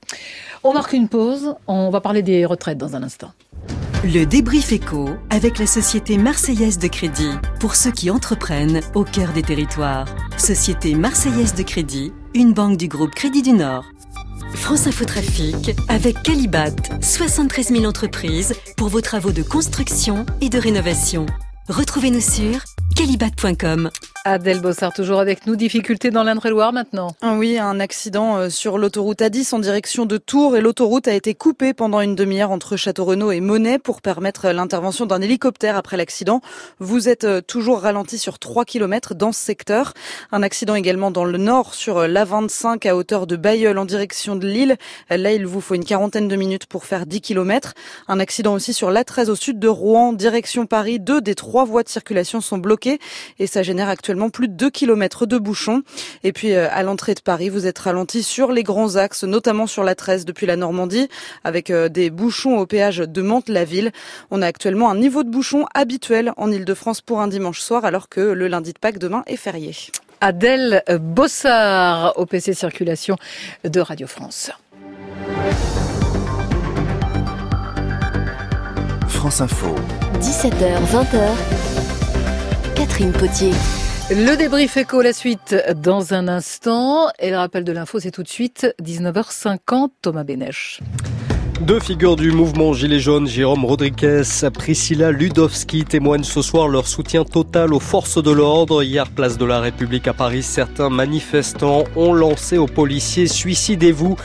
On 0.62 0.72
marque 0.72 0.92
une 0.92 1.08
pause. 1.08 1.54
On 1.66 1.90
va 1.90 2.00
parler 2.00 2.22
des 2.22 2.46
retraites 2.46 2.78
dans 2.78 2.96
un 2.96 3.02
instant. 3.02 3.32
Le 4.04 4.24
débrief 4.24 4.70
éco 4.72 5.08
avec 5.30 5.58
la 5.58 5.66
Société 5.66 6.18
Marseillaise 6.18 6.78
de 6.78 6.88
Crédit 6.88 7.32
pour 7.58 7.74
ceux 7.74 7.90
qui 7.90 8.10
entreprennent 8.10 8.80
au 8.94 9.04
cœur 9.04 9.32
des 9.32 9.42
territoires. 9.42 10.06
Société 10.36 10.94
Marseillaise 10.94 11.54
de 11.54 11.62
Crédit, 11.62 12.12
une 12.34 12.52
banque 12.52 12.76
du 12.76 12.86
groupe 12.86 13.14
Crédit 13.14 13.40
du 13.40 13.52
Nord. 13.52 13.84
France 14.54 14.86
Infotrafic 14.86 15.72
avec 15.88 16.22
Calibat, 16.22 16.76
73 17.00 17.68
000 17.68 17.84
entreprises 17.86 18.54
pour 18.76 18.88
vos 18.88 19.00
travaux 19.00 19.32
de 19.32 19.42
construction 19.42 20.26
et 20.40 20.50
de 20.50 20.58
rénovation. 20.58 21.24
Retrouvez-nous 21.68 22.20
sur 22.20 22.60
calibat.com. 22.94 23.90
Adèle 24.26 24.62
Bossard, 24.62 24.94
toujours 24.94 25.20
avec 25.20 25.46
nous. 25.46 25.54
Difficulté 25.54 26.10
dans 26.10 26.22
l'Indre-et-Loire 26.22 26.72
maintenant. 26.72 27.14
Ah 27.20 27.34
oui, 27.34 27.58
un 27.58 27.78
accident 27.78 28.38
euh, 28.38 28.48
sur 28.48 28.78
l'autoroute 28.78 29.20
A10 29.20 29.54
en 29.54 29.58
direction 29.58 30.06
de 30.06 30.16
Tours 30.16 30.56
et 30.56 30.62
l'autoroute 30.62 31.06
a 31.08 31.12
été 31.12 31.34
coupée 31.34 31.74
pendant 31.74 32.00
une 32.00 32.14
demi-heure 32.14 32.50
entre 32.50 32.78
Château-Renaud 32.78 33.32
et 33.32 33.40
Monet 33.40 33.78
pour 33.78 34.00
permettre 34.00 34.48
l'intervention 34.48 35.04
d'un 35.04 35.20
hélicoptère 35.20 35.76
après 35.76 35.98
l'accident. 35.98 36.40
Vous 36.78 37.10
êtes 37.10 37.24
euh, 37.24 37.42
toujours 37.42 37.82
ralenti 37.82 38.16
sur 38.16 38.38
3 38.38 38.64
km 38.64 39.14
dans 39.14 39.30
ce 39.30 39.40
secteur. 39.40 39.92
Un 40.32 40.42
accident 40.42 40.74
également 40.74 41.10
dans 41.10 41.26
le 41.26 41.36
nord 41.36 41.74
sur 41.74 41.98
euh, 41.98 42.08
l'A25 42.08 42.88
à 42.88 42.96
hauteur 42.96 43.26
de 43.26 43.36
Bayeul 43.36 43.76
en 43.76 43.84
direction 43.84 44.36
de 44.36 44.48
Lille. 44.48 44.78
Là, 45.10 45.32
il 45.32 45.46
vous 45.46 45.60
faut 45.60 45.74
une 45.74 45.84
quarantaine 45.84 46.28
de 46.28 46.36
minutes 46.36 46.64
pour 46.64 46.86
faire 46.86 47.04
10 47.04 47.20
km. 47.20 47.74
Un 48.08 48.20
accident 48.20 48.54
aussi 48.54 48.72
sur 48.72 48.90
l'A13 48.90 49.28
au 49.28 49.34
sud 49.34 49.58
de 49.58 49.68
Rouen, 49.68 50.14
direction 50.14 50.64
Paris. 50.64 50.98
Deux 50.98 51.20
des 51.20 51.34
trois 51.34 51.66
voies 51.66 51.82
de 51.82 51.90
circulation 51.90 52.40
sont 52.40 52.56
bloquées 52.56 52.98
et 53.38 53.46
ça 53.46 53.62
génère 53.62 53.90
actuellement 53.90 54.13
plus 54.30 54.48
de 54.48 54.54
2 54.54 54.70
km 54.70 55.26
de 55.26 55.38
bouchons. 55.38 55.82
Et 56.22 56.32
puis 56.32 56.52
euh, 56.52 56.68
à 56.70 56.82
l'entrée 56.82 57.14
de 57.14 57.20
Paris, 57.20 57.48
vous 57.48 57.66
êtes 57.66 57.78
ralenti 57.78 58.22
sur 58.22 58.52
les 58.52 58.62
grands 58.62 58.96
axes, 58.96 59.24
notamment 59.24 59.66
sur 59.66 59.84
la 59.84 59.94
13 59.94 60.24
depuis 60.24 60.46
la 60.46 60.56
Normandie, 60.56 61.08
avec 61.44 61.70
euh, 61.70 61.88
des 61.88 62.10
bouchons 62.10 62.58
au 62.58 62.66
péage 62.66 62.98
de 62.98 63.22
Mantes-la-Ville. 63.22 63.92
On 64.30 64.42
a 64.42 64.46
actuellement 64.46 64.90
un 64.90 64.96
niveau 64.96 65.22
de 65.22 65.30
bouchon 65.30 65.66
habituel 65.74 66.32
en 66.36 66.50
Ile-de-France 66.50 67.00
pour 67.00 67.20
un 67.20 67.28
dimanche 67.28 67.60
soir, 67.60 67.84
alors 67.84 68.08
que 68.08 68.20
le 68.20 68.48
lundi 68.48 68.72
de 68.72 68.78
Pâques 68.78 68.98
demain 68.98 69.22
est 69.26 69.36
férié. 69.36 69.74
Adèle 70.20 70.82
Bossard 71.00 72.14
au 72.16 72.26
PC 72.26 72.54
Circulation 72.54 73.16
de 73.64 73.80
Radio 73.80 74.06
France. 74.06 74.50
France 79.08 79.40
Info. 79.40 79.74
17h, 80.20 80.84
20h. 80.92 81.18
Catherine 82.74 83.12
Potier. 83.12 83.52
Le 84.10 84.36
débrief 84.36 84.76
éco, 84.76 85.00
la 85.00 85.14
suite 85.14 85.56
dans 85.76 86.12
un 86.12 86.28
instant. 86.28 87.08
Et 87.18 87.30
le 87.30 87.38
rappel 87.38 87.64
de 87.64 87.72
l'info, 87.72 87.98
c'est 88.00 88.10
tout 88.10 88.22
de 88.22 88.28
suite 88.28 88.74
19h50, 88.82 89.88
Thomas 90.02 90.24
Bénèche. 90.24 90.80
Deux 91.62 91.80
figures 91.80 92.16
du 92.16 92.30
mouvement 92.30 92.74
Gilets 92.74 93.00
jaunes, 93.00 93.26
Jérôme 93.26 93.64
Rodriguez, 93.64 94.22
Priscilla 94.52 95.10
Ludowski, 95.10 95.86
témoignent 95.86 96.22
ce 96.22 96.42
soir 96.42 96.68
leur 96.68 96.86
soutien 96.86 97.24
total 97.24 97.72
aux 97.72 97.80
forces 97.80 98.22
de 98.22 98.30
l'ordre. 98.30 98.82
Hier, 98.82 99.08
place 99.08 99.38
de 99.38 99.46
la 99.46 99.60
République 99.60 100.06
à 100.06 100.12
Paris, 100.12 100.42
certains 100.42 100.90
manifestants 100.90 101.84
ont 101.96 102.12
lancé 102.12 102.58
aux 102.58 102.66
policiers 102.66 103.26
Suicidez-vous 103.26 104.16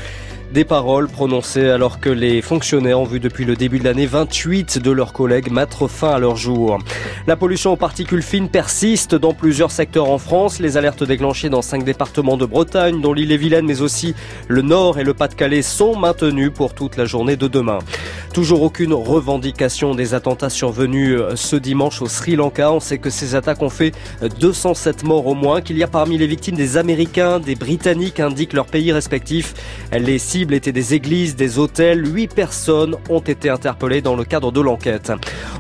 des 0.54 0.66
paroles 0.66 1.08
prononcées 1.08 1.70
alors 1.70 2.00
que 2.00 2.10
les 2.10 2.42
fonctionnaires 2.42 3.00
ont 3.00 3.06
vu 3.06 3.20
depuis 3.20 3.46
le 3.46 3.56
début 3.56 3.78
de 3.78 3.84
l'année 3.84 4.08
28 4.08 4.80
de 4.80 4.92
leurs 4.92 5.14
collègues 5.14 5.52
mettre 5.52 5.88
fin 5.88 6.10
à 6.10 6.20
leur 6.20 6.38
jour. 6.38 6.80
La 7.28 7.36
pollution 7.36 7.74
aux 7.74 7.76
particules 7.76 8.24
fines 8.24 8.50
persiste 8.50 9.14
dans 9.14 9.34
plusieurs 9.34 9.70
secteurs 9.70 10.10
en 10.10 10.18
France. 10.18 10.60
Les 10.60 10.78
alertes 10.78 11.04
déclenchées 11.04 11.50
dans 11.50 11.62
cinq 11.62 11.84
départements 11.84 12.38
de 12.38 12.46
Bretagne, 12.46 13.02
dont 13.02 13.14
l'île-et-Vilaine, 13.14 13.66
mais 13.66 13.82
aussi 13.82 14.16
le 14.48 14.64
Nord 14.64 14.98
et 14.98 15.04
le 15.04 15.14
Pas-de-Calais 15.14 15.62
sont 15.62 15.96
maintenues 15.96 16.50
pour 16.50 16.74
toute 16.74 16.98
la 16.98 17.06
journée 17.06 17.36
de 17.36 17.48
demain. 17.48 17.80
Toujours 18.34 18.64
aucune 18.64 18.94
revendication 18.94 19.94
des 19.94 20.14
attentats 20.14 20.50
survenus 20.50 21.20
ce 21.36 21.56
dimanche 21.56 22.02
au 22.02 22.08
Sri 22.08 22.36
Lanka. 22.36 22.72
On 22.72 22.80
sait 22.80 22.98
que 22.98 23.10
ces 23.10 23.36
attaques 23.36 23.62
ont 23.62 23.70
fait 23.70 23.94
207 24.40 25.04
morts 25.04 25.28
au 25.28 25.36
moins, 25.36 25.62
qu'il 25.62 25.78
y 25.78 25.84
a 25.84 25.88
parmi 25.88 26.18
les 26.18 26.28
victimes 26.28 26.56
des 26.56 26.78
Américains, 26.78 27.40
des 27.40 27.56
Britanniques, 27.56 28.20
indiquent 28.20 28.54
leurs 28.54 28.68
pays 28.68 28.92
respectifs. 28.92 29.54
Les 29.92 30.18
étaient 30.42 30.72
des 30.72 30.94
églises, 30.94 31.36
des 31.36 31.60
hôtels. 31.60 32.06
Huit 32.06 32.34
personnes 32.34 32.96
ont 33.10 33.20
été 33.20 33.50
interpellées 33.50 34.02
dans 34.02 34.16
le 34.16 34.24
cadre 34.24 34.52
de 34.52 34.62
l'enquête. 34.62 35.12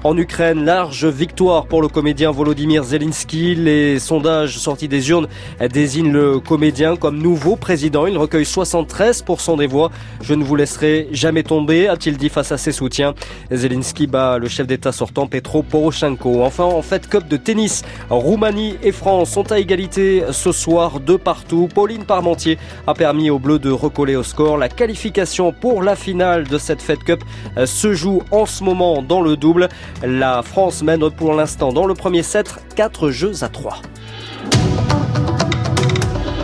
En 0.03 0.17
Ukraine, 0.17 0.65
large 0.65 1.05
victoire 1.05 1.65
pour 1.65 1.81
le 1.81 1.87
comédien 1.87 2.31
Volodymyr 2.31 2.83
Zelensky. 2.83 3.55
Les 3.55 3.99
sondages 3.99 4.57
sortis 4.57 4.87
des 4.87 5.09
urnes 5.09 5.27
désignent 5.71 6.11
le 6.11 6.39
comédien 6.39 6.95
comme 6.95 7.17
nouveau 7.17 7.55
président. 7.55 8.07
Il 8.07 8.17
recueille 8.17 8.43
73% 8.43 9.57
des 9.57 9.67
voix. 9.67 9.91
Je 10.21 10.33
ne 10.33 10.43
vous 10.43 10.55
laisserai 10.55 11.09
jamais 11.11 11.43
tomber, 11.43 11.87
a-t-il 11.87 12.17
dit 12.17 12.29
face 12.29 12.51
à 12.51 12.57
ses 12.57 12.71
soutiens. 12.71 13.13
Zelensky 13.51 14.07
bat 14.07 14.37
le 14.37 14.47
chef 14.47 14.67
d'État 14.67 14.91
sortant 14.91 15.27
Petro 15.27 15.63
Poroshenko. 15.63 16.43
Enfin, 16.43 16.63
en 16.63 16.81
fait, 16.81 17.07
Cup 17.09 17.27
de 17.27 17.37
tennis, 17.37 17.83
Roumanie 18.09 18.75
et 18.83 18.91
France 18.91 19.31
sont 19.31 19.51
à 19.51 19.59
égalité 19.59 20.23
ce 20.31 20.51
soir 20.51 20.99
de 20.99 21.15
partout. 21.15 21.67
Pauline 21.73 22.05
Parmentier 22.05 22.57
a 22.87 22.93
permis 22.93 23.29
aux 23.29 23.39
Bleus 23.39 23.59
de 23.59 23.71
recoller 23.71 24.15
au 24.15 24.23
score. 24.23 24.57
La 24.57 24.68
Qualification 24.75 25.51
pour 25.51 25.83
la 25.83 25.95
finale 25.95 26.47
de 26.47 26.57
cette 26.57 26.81
Fed 26.81 27.03
Cup 27.03 27.23
euh, 27.57 27.65
se 27.65 27.93
joue 27.93 28.21
en 28.31 28.45
ce 28.45 28.63
moment 28.63 29.01
dans 29.01 29.21
le 29.21 29.37
double. 29.37 29.69
La 30.03 30.41
France 30.41 30.83
mène 30.83 31.09
pour 31.11 31.33
l'instant 31.33 31.71
dans 31.71 31.85
le 31.85 31.93
premier 31.93 32.23
set 32.23 32.53
4 32.75 33.09
jeux 33.09 33.43
à 33.43 33.49
3. 33.49 33.81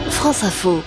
France 0.10 0.44
Info. 0.44 0.82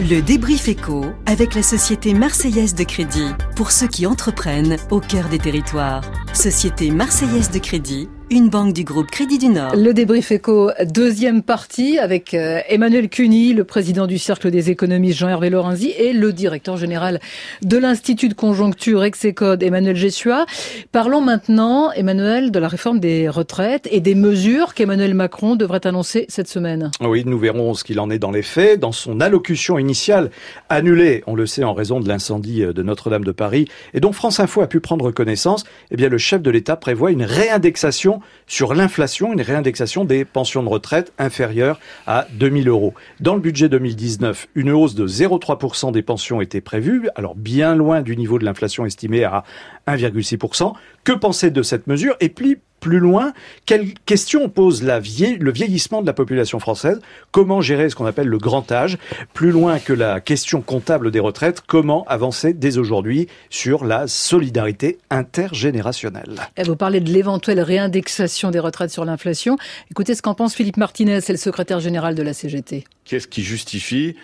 Le 0.00 0.20
débrief 0.20 0.68
éco 0.68 1.04
avec 1.26 1.54
la 1.54 1.62
Société 1.62 2.12
Marseillaise 2.12 2.74
de 2.74 2.82
Crédit 2.82 3.28
pour 3.54 3.70
ceux 3.70 3.86
qui 3.86 4.06
entreprennent 4.06 4.76
au 4.90 5.00
cœur 5.00 5.28
des 5.28 5.38
territoires. 5.38 6.02
Société 6.32 6.90
Marseillaise 6.90 7.50
de 7.50 7.58
Crédit 7.58 8.08
une 8.32 8.48
banque 8.48 8.72
du 8.72 8.82
groupe 8.82 9.10
Crédit 9.10 9.36
du 9.36 9.48
Nord. 9.48 9.76
Le 9.76 9.92
débrief 9.92 10.32
éco, 10.32 10.70
deuxième 10.86 11.42
partie 11.42 11.98
avec 11.98 12.32
euh, 12.32 12.60
Emmanuel 12.66 13.10
Cuny, 13.10 13.52
le 13.52 13.64
président 13.64 14.06
du 14.06 14.16
Cercle 14.16 14.50
des 14.50 14.70
économistes 14.70 15.18
Jean-Hervé 15.18 15.50
Lorenzi 15.50 15.90
et 15.98 16.14
le 16.14 16.32
directeur 16.32 16.78
général 16.78 17.20
de 17.60 17.76
l'Institut 17.76 18.30
de 18.30 18.34
conjoncture 18.34 19.04
Execode 19.04 19.62
Emmanuel 19.62 19.96
Gessua. 19.96 20.46
Parlons 20.92 21.20
maintenant, 21.20 21.92
Emmanuel, 21.92 22.50
de 22.50 22.58
la 22.58 22.68
réforme 22.68 23.00
des 23.00 23.28
retraites 23.28 23.86
et 23.90 24.00
des 24.00 24.14
mesures 24.14 24.72
qu'Emmanuel 24.72 25.12
Macron 25.12 25.54
devrait 25.54 25.86
annoncer 25.86 26.24
cette 26.30 26.48
semaine. 26.48 26.90
Oui, 27.02 27.24
nous 27.26 27.38
verrons 27.38 27.74
ce 27.74 27.84
qu'il 27.84 28.00
en 28.00 28.08
est 28.08 28.18
dans 28.18 28.30
les 28.30 28.40
faits. 28.40 28.80
Dans 28.80 28.92
son 28.92 29.20
allocution 29.20 29.78
initiale, 29.78 30.30
annulée, 30.70 31.22
on 31.26 31.34
le 31.34 31.44
sait, 31.44 31.64
en 31.64 31.74
raison 31.74 32.00
de 32.00 32.08
l'incendie 32.08 32.62
de 32.62 32.82
Notre-Dame 32.82 33.24
de 33.24 33.32
Paris, 33.32 33.68
et 33.92 34.00
dont 34.00 34.12
France 34.12 34.40
Info 34.40 34.62
a 34.62 34.68
pu 34.68 34.80
prendre 34.80 35.10
connaissance, 35.10 35.64
eh 35.90 35.96
bien, 35.96 36.08
le 36.08 36.16
chef 36.16 36.40
de 36.40 36.50
l'État 36.50 36.76
prévoit 36.76 37.10
une 37.10 37.24
réindexation 37.24 38.21
sur 38.46 38.74
l'inflation, 38.74 39.32
une 39.32 39.40
réindexation 39.40 40.04
des 40.04 40.24
pensions 40.24 40.62
de 40.62 40.68
retraite 40.68 41.12
inférieures 41.18 41.78
à 42.06 42.26
2000 42.32 42.68
euros. 42.68 42.94
Dans 43.20 43.34
le 43.34 43.40
budget 43.40 43.68
2019, 43.68 44.48
une 44.54 44.70
hausse 44.70 44.94
de 44.94 45.06
0,3% 45.06 45.92
des 45.92 46.02
pensions 46.02 46.40
était 46.40 46.60
prévue, 46.60 47.08
alors 47.14 47.34
bien 47.34 47.74
loin 47.74 48.02
du 48.02 48.16
niveau 48.16 48.38
de 48.38 48.44
l'inflation 48.44 48.86
estimé 48.86 49.24
à 49.24 49.44
1,6%. 49.86 50.72
Que 51.04 51.12
penser 51.12 51.50
de 51.50 51.62
cette 51.62 51.86
mesure? 51.86 52.16
Et 52.20 52.28
puis, 52.28 52.58
plus 52.82 52.98
loin, 52.98 53.32
quelle 53.64 53.94
question 54.06 54.48
pose 54.48 54.82
la 54.82 54.98
le 54.98 55.52
vieillissement 55.52 56.02
de 56.02 56.06
la 56.06 56.12
population 56.12 56.58
française? 56.58 57.00
Comment 57.30 57.60
gérer 57.60 57.88
ce 57.88 57.94
qu'on 57.94 58.06
appelle 58.06 58.26
le 58.26 58.38
grand 58.38 58.70
âge? 58.72 58.98
Plus 59.34 59.52
loin 59.52 59.78
que 59.78 59.92
la 59.92 60.20
question 60.20 60.60
comptable 60.62 61.12
des 61.12 61.20
retraites, 61.20 61.60
comment 61.64 62.04
avancer 62.08 62.52
dès 62.52 62.78
aujourd'hui 62.78 63.28
sur 63.50 63.84
la 63.84 64.08
solidarité 64.08 64.98
intergénérationnelle? 65.10 66.40
Et 66.56 66.64
Vous 66.64 66.74
parlez 66.74 66.98
de 66.98 67.10
l'éventuelle 67.10 67.60
réindexation 67.60 68.50
des 68.50 68.58
retraites 68.58 68.90
sur 68.90 69.04
l'inflation. 69.04 69.56
Écoutez 69.92 70.16
ce 70.16 70.22
qu'en 70.22 70.34
pense 70.34 70.54
Philippe 70.54 70.76
Martinez, 70.76 71.20
c'est 71.20 71.32
le 71.32 71.38
secrétaire 71.38 71.78
général 71.78 72.16
de 72.16 72.22
la 72.22 72.34
CGT. 72.34 72.82
Qu'est-ce 73.04 73.28
qui 73.28 73.42
justifie 73.42 74.16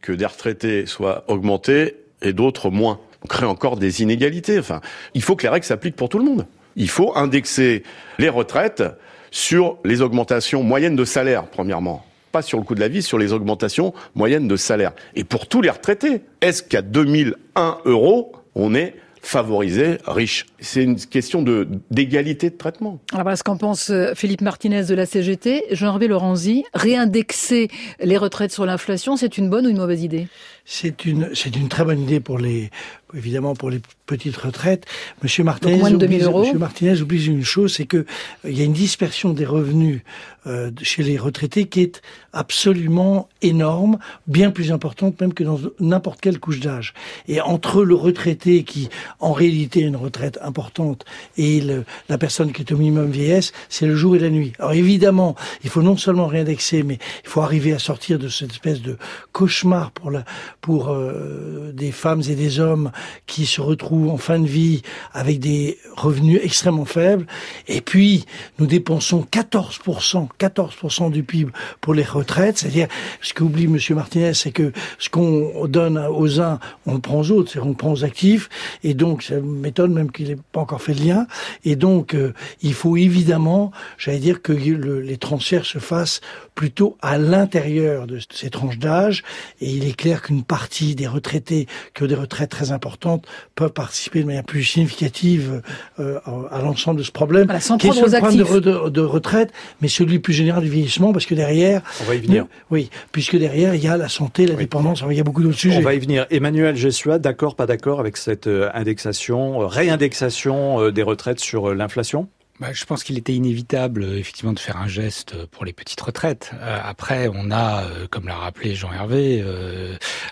que 0.00 0.12
des 0.12 0.26
retraités 0.26 0.86
soient 0.86 1.24
augmentés 1.28 1.96
et 2.22 2.32
d'autres 2.32 2.70
moins? 2.70 2.98
On 3.24 3.26
crée 3.26 3.44
encore 3.44 3.76
des 3.76 4.00
inégalités. 4.00 4.58
Enfin, 4.58 4.80
il 5.12 5.20
faut 5.20 5.36
que 5.36 5.42
les 5.42 5.50
règles 5.50 5.66
s'appliquent 5.66 5.96
pour 5.96 6.08
tout 6.08 6.18
le 6.18 6.24
monde. 6.24 6.46
Il 6.76 6.90
faut 6.90 7.16
indexer 7.16 7.82
les 8.18 8.28
retraites 8.28 8.84
sur 9.30 9.78
les 9.84 10.02
augmentations 10.02 10.62
moyennes 10.62 10.96
de 10.96 11.04
salaire, 11.04 11.46
premièrement. 11.46 12.04
Pas 12.32 12.42
sur 12.42 12.58
le 12.58 12.64
coût 12.64 12.74
de 12.74 12.80
la 12.80 12.88
vie, 12.88 13.02
sur 13.02 13.18
les 13.18 13.32
augmentations 13.32 13.94
moyennes 14.14 14.46
de 14.46 14.56
salaire. 14.56 14.92
Et 15.14 15.24
pour 15.24 15.48
tous 15.48 15.62
les 15.62 15.70
retraités, 15.70 16.22
est-ce 16.42 16.62
qu'à 16.62 16.82
2001 16.82 17.78
euros, 17.86 18.32
on 18.54 18.74
est 18.74 18.94
favorisé, 19.22 19.98
riche? 20.06 20.46
C'est 20.60 20.84
une 20.84 20.96
question 20.96 21.42
d'égalité 21.90 22.50
de 22.50 22.56
traitement. 22.56 23.00
Alors 23.12 23.24
voilà 23.24 23.36
ce 23.36 23.42
qu'en 23.42 23.56
pense 23.56 23.90
euh, 23.90 24.12
Philippe 24.14 24.42
Martinez 24.42 24.84
de 24.84 24.94
la 24.94 25.06
CGT. 25.06 25.64
Jean-Hervé 25.72 26.08
Lorenzi, 26.08 26.64
réindexer 26.74 27.68
les 28.00 28.16
retraites 28.16 28.52
sur 28.52 28.66
l'inflation, 28.66 29.16
c'est 29.16 29.38
une 29.38 29.50
bonne 29.50 29.66
ou 29.66 29.70
une 29.70 29.78
mauvaise 29.78 30.02
idée? 30.04 30.28
C'est 30.68 31.04
une, 31.04 31.30
c'est 31.32 31.54
une 31.54 31.68
très 31.68 31.84
bonne 31.84 32.02
idée 32.02 32.18
pour 32.18 32.38
les, 32.38 32.70
évidemment 33.14 33.54
pour 33.54 33.70
les 33.70 33.80
petites 34.06 34.36
retraites. 34.36 34.84
Monsieur 35.22 35.44
Martinez, 35.44 35.78
Monsieur 35.78 36.58
Martinez 36.58 37.00
oublie 37.00 37.24
une 37.26 37.44
chose, 37.44 37.74
c'est 37.74 37.86
que 37.86 37.98
euh, 37.98 38.04
il 38.44 38.58
y 38.58 38.62
a 38.62 38.64
une 38.64 38.72
dispersion 38.72 39.32
des 39.32 39.44
revenus 39.44 40.02
euh, 40.46 40.70
chez 40.82 41.02
les 41.02 41.18
retraités 41.18 41.66
qui 41.66 41.82
est 41.82 42.02
absolument 42.32 43.28
énorme, 43.42 43.98
bien 44.26 44.50
plus 44.50 44.70
importante 44.70 45.20
même 45.20 45.34
que 45.34 45.44
dans 45.44 45.58
n'importe 45.80 46.20
quelle 46.20 46.38
couche 46.38 46.60
d'âge. 46.60 46.94
Et 47.26 47.40
entre 47.40 47.84
le 47.84 47.94
retraité 47.94 48.62
qui, 48.64 48.88
en 49.20 49.32
réalité, 49.32 49.84
a 49.84 49.86
une 49.86 49.96
retraite 49.96 50.38
importante 50.42 51.04
et 51.36 51.60
le, 51.60 51.84
la 52.08 52.18
personne 52.18 52.52
qui 52.52 52.62
est 52.62 52.72
au 52.72 52.76
minimum 52.76 53.10
vieillesse, 53.10 53.52
c'est 53.68 53.86
le 53.86 53.96
jour 53.96 54.16
et 54.16 54.20
la 54.20 54.30
nuit. 54.30 54.52
Alors 54.58 54.72
évidemment, 54.72 55.36
il 55.64 55.70
faut 55.70 55.82
non 55.82 55.96
seulement 55.96 56.26
réindexer, 56.26 56.82
mais 56.82 56.98
il 57.24 57.28
faut 57.28 57.40
arriver 57.40 57.72
à 57.72 57.78
sortir 57.78 58.18
de 58.18 58.28
cette 58.28 58.50
espèce 58.50 58.82
de 58.82 58.98
cauchemar 59.32 59.90
pour 59.92 60.10
la, 60.10 60.24
pour 60.66 60.88
euh, 60.88 61.70
des 61.72 61.92
femmes 61.92 62.22
et 62.28 62.34
des 62.34 62.58
hommes 62.58 62.90
qui 63.26 63.46
se 63.46 63.60
retrouvent 63.60 64.08
en 64.08 64.16
fin 64.16 64.40
de 64.40 64.48
vie 64.48 64.82
avec 65.12 65.38
des 65.38 65.78
revenus 65.96 66.40
extrêmement 66.42 66.84
faibles. 66.84 67.24
Et 67.68 67.80
puis, 67.80 68.24
nous 68.58 68.66
dépensons 68.66 69.24
14%, 69.30 70.26
14% 70.40 71.12
du 71.12 71.22
PIB 71.22 71.52
pour 71.80 71.94
les 71.94 72.02
retraites. 72.02 72.58
C'est-à-dire, 72.58 72.88
ce 73.20 73.32
qu'oublie 73.32 73.68
Monsieur 73.68 73.94
Martinez, 73.94 74.34
c'est 74.34 74.50
que 74.50 74.72
ce 74.98 75.08
qu'on 75.08 75.68
donne 75.68 75.98
aux 75.98 76.40
uns, 76.40 76.58
on 76.84 76.94
le 76.94 77.00
prend 77.00 77.20
aux 77.20 77.30
autres, 77.30 77.52
c'est-à-dire 77.52 77.66
on 77.66 77.70
le 77.70 77.76
prend 77.76 77.92
aux 77.92 78.02
actifs. 78.02 78.48
Et 78.82 78.94
donc, 78.94 79.22
ça 79.22 79.36
m'étonne 79.38 79.94
même 79.94 80.10
qu'il 80.10 80.26
n'ait 80.26 80.38
pas 80.50 80.62
encore 80.62 80.82
fait 80.82 80.94
le 80.94 81.04
lien. 81.04 81.26
Et 81.64 81.76
donc, 81.76 82.12
euh, 82.12 82.32
il 82.60 82.74
faut 82.74 82.96
évidemment, 82.96 83.70
j'allais 83.98 84.18
dire, 84.18 84.42
que 84.42 84.52
les 84.52 85.16
transferts 85.16 85.64
se 85.64 85.78
fassent 85.78 86.20
plutôt 86.56 86.96
à 87.02 87.18
l'intérieur 87.18 88.08
de 88.08 88.18
ces 88.32 88.50
tranches 88.50 88.78
d'âge. 88.78 89.22
Et 89.60 89.70
il 89.70 89.86
est 89.86 89.94
clair 89.94 90.22
qu'une 90.22 90.42
partie 90.56 90.94
des 90.94 91.06
retraités 91.06 91.66
qui 91.92 92.02
ont 92.02 92.06
des 92.06 92.14
retraites 92.14 92.48
très 92.48 92.72
importantes 92.72 93.26
peuvent 93.56 93.74
participer 93.74 94.22
de 94.22 94.24
manière 94.24 94.42
plus 94.42 94.64
significative 94.64 95.60
euh, 96.00 96.18
à 96.50 96.62
l'ensemble 96.62 96.98
de 96.98 97.04
ce 97.04 97.12
problème, 97.12 97.44
voilà, 97.44 97.60
qui 97.60 97.88
est 97.88 97.92
sur 97.92 98.06
le 98.06 98.18
problème 98.18 98.38
de, 98.38 98.88
de, 98.88 99.00
retraite, 99.02 99.52
mais 99.82 99.88
celui 99.88 100.18
plus 100.18 100.32
général 100.32 100.62
du 100.62 100.70
vieillissement, 100.70 101.12
parce 101.12 101.26
que 101.26 101.34
derrière... 101.34 101.82
On 102.00 102.04
va 102.04 102.14
y 102.14 102.20
venir. 102.20 102.46
Oui, 102.70 102.88
puisque 103.12 103.36
derrière, 103.36 103.74
il 103.74 103.84
y 103.84 103.86
a 103.86 103.98
la 103.98 104.08
santé, 104.08 104.46
la 104.46 104.54
dépendance, 104.54 105.04
il 105.10 105.14
y 105.14 105.20
a 105.20 105.24
beaucoup 105.24 105.42
d'autres 105.42 105.58
sujets. 105.58 105.76
On 105.76 105.82
va 105.82 105.92
y 105.92 105.98
venir. 105.98 106.24
Emmanuel 106.30 106.74
Gessua, 106.74 107.18
d'accord, 107.18 107.54
pas 107.54 107.66
d'accord 107.66 108.00
avec 108.00 108.16
cette 108.16 108.46
euh, 108.46 108.70
indexation, 108.72 109.60
euh, 109.60 109.66
réindexation 109.66 110.90
des 110.90 111.02
retraites 111.02 111.40
sur 111.40 111.74
l'inflation? 111.74 112.28
Bah, 112.58 112.72
je 112.72 112.86
pense 112.86 113.04
qu'il 113.04 113.18
était 113.18 113.34
inévitable, 113.34 114.02
euh, 114.02 114.18
effectivement, 114.18 114.54
de 114.54 114.58
faire 114.58 114.78
un 114.78 114.88
geste 114.88 115.44
pour 115.46 115.66
les 115.66 115.74
petites 115.74 116.00
retraites. 116.00 116.52
Euh, 116.54 116.78
après, 116.82 117.28
on 117.28 117.50
a, 117.50 117.84
euh, 117.84 118.06
comme 118.10 118.26
l'a 118.28 118.36
rappelé 118.36 118.74
Jean-Hervé, 118.74 119.44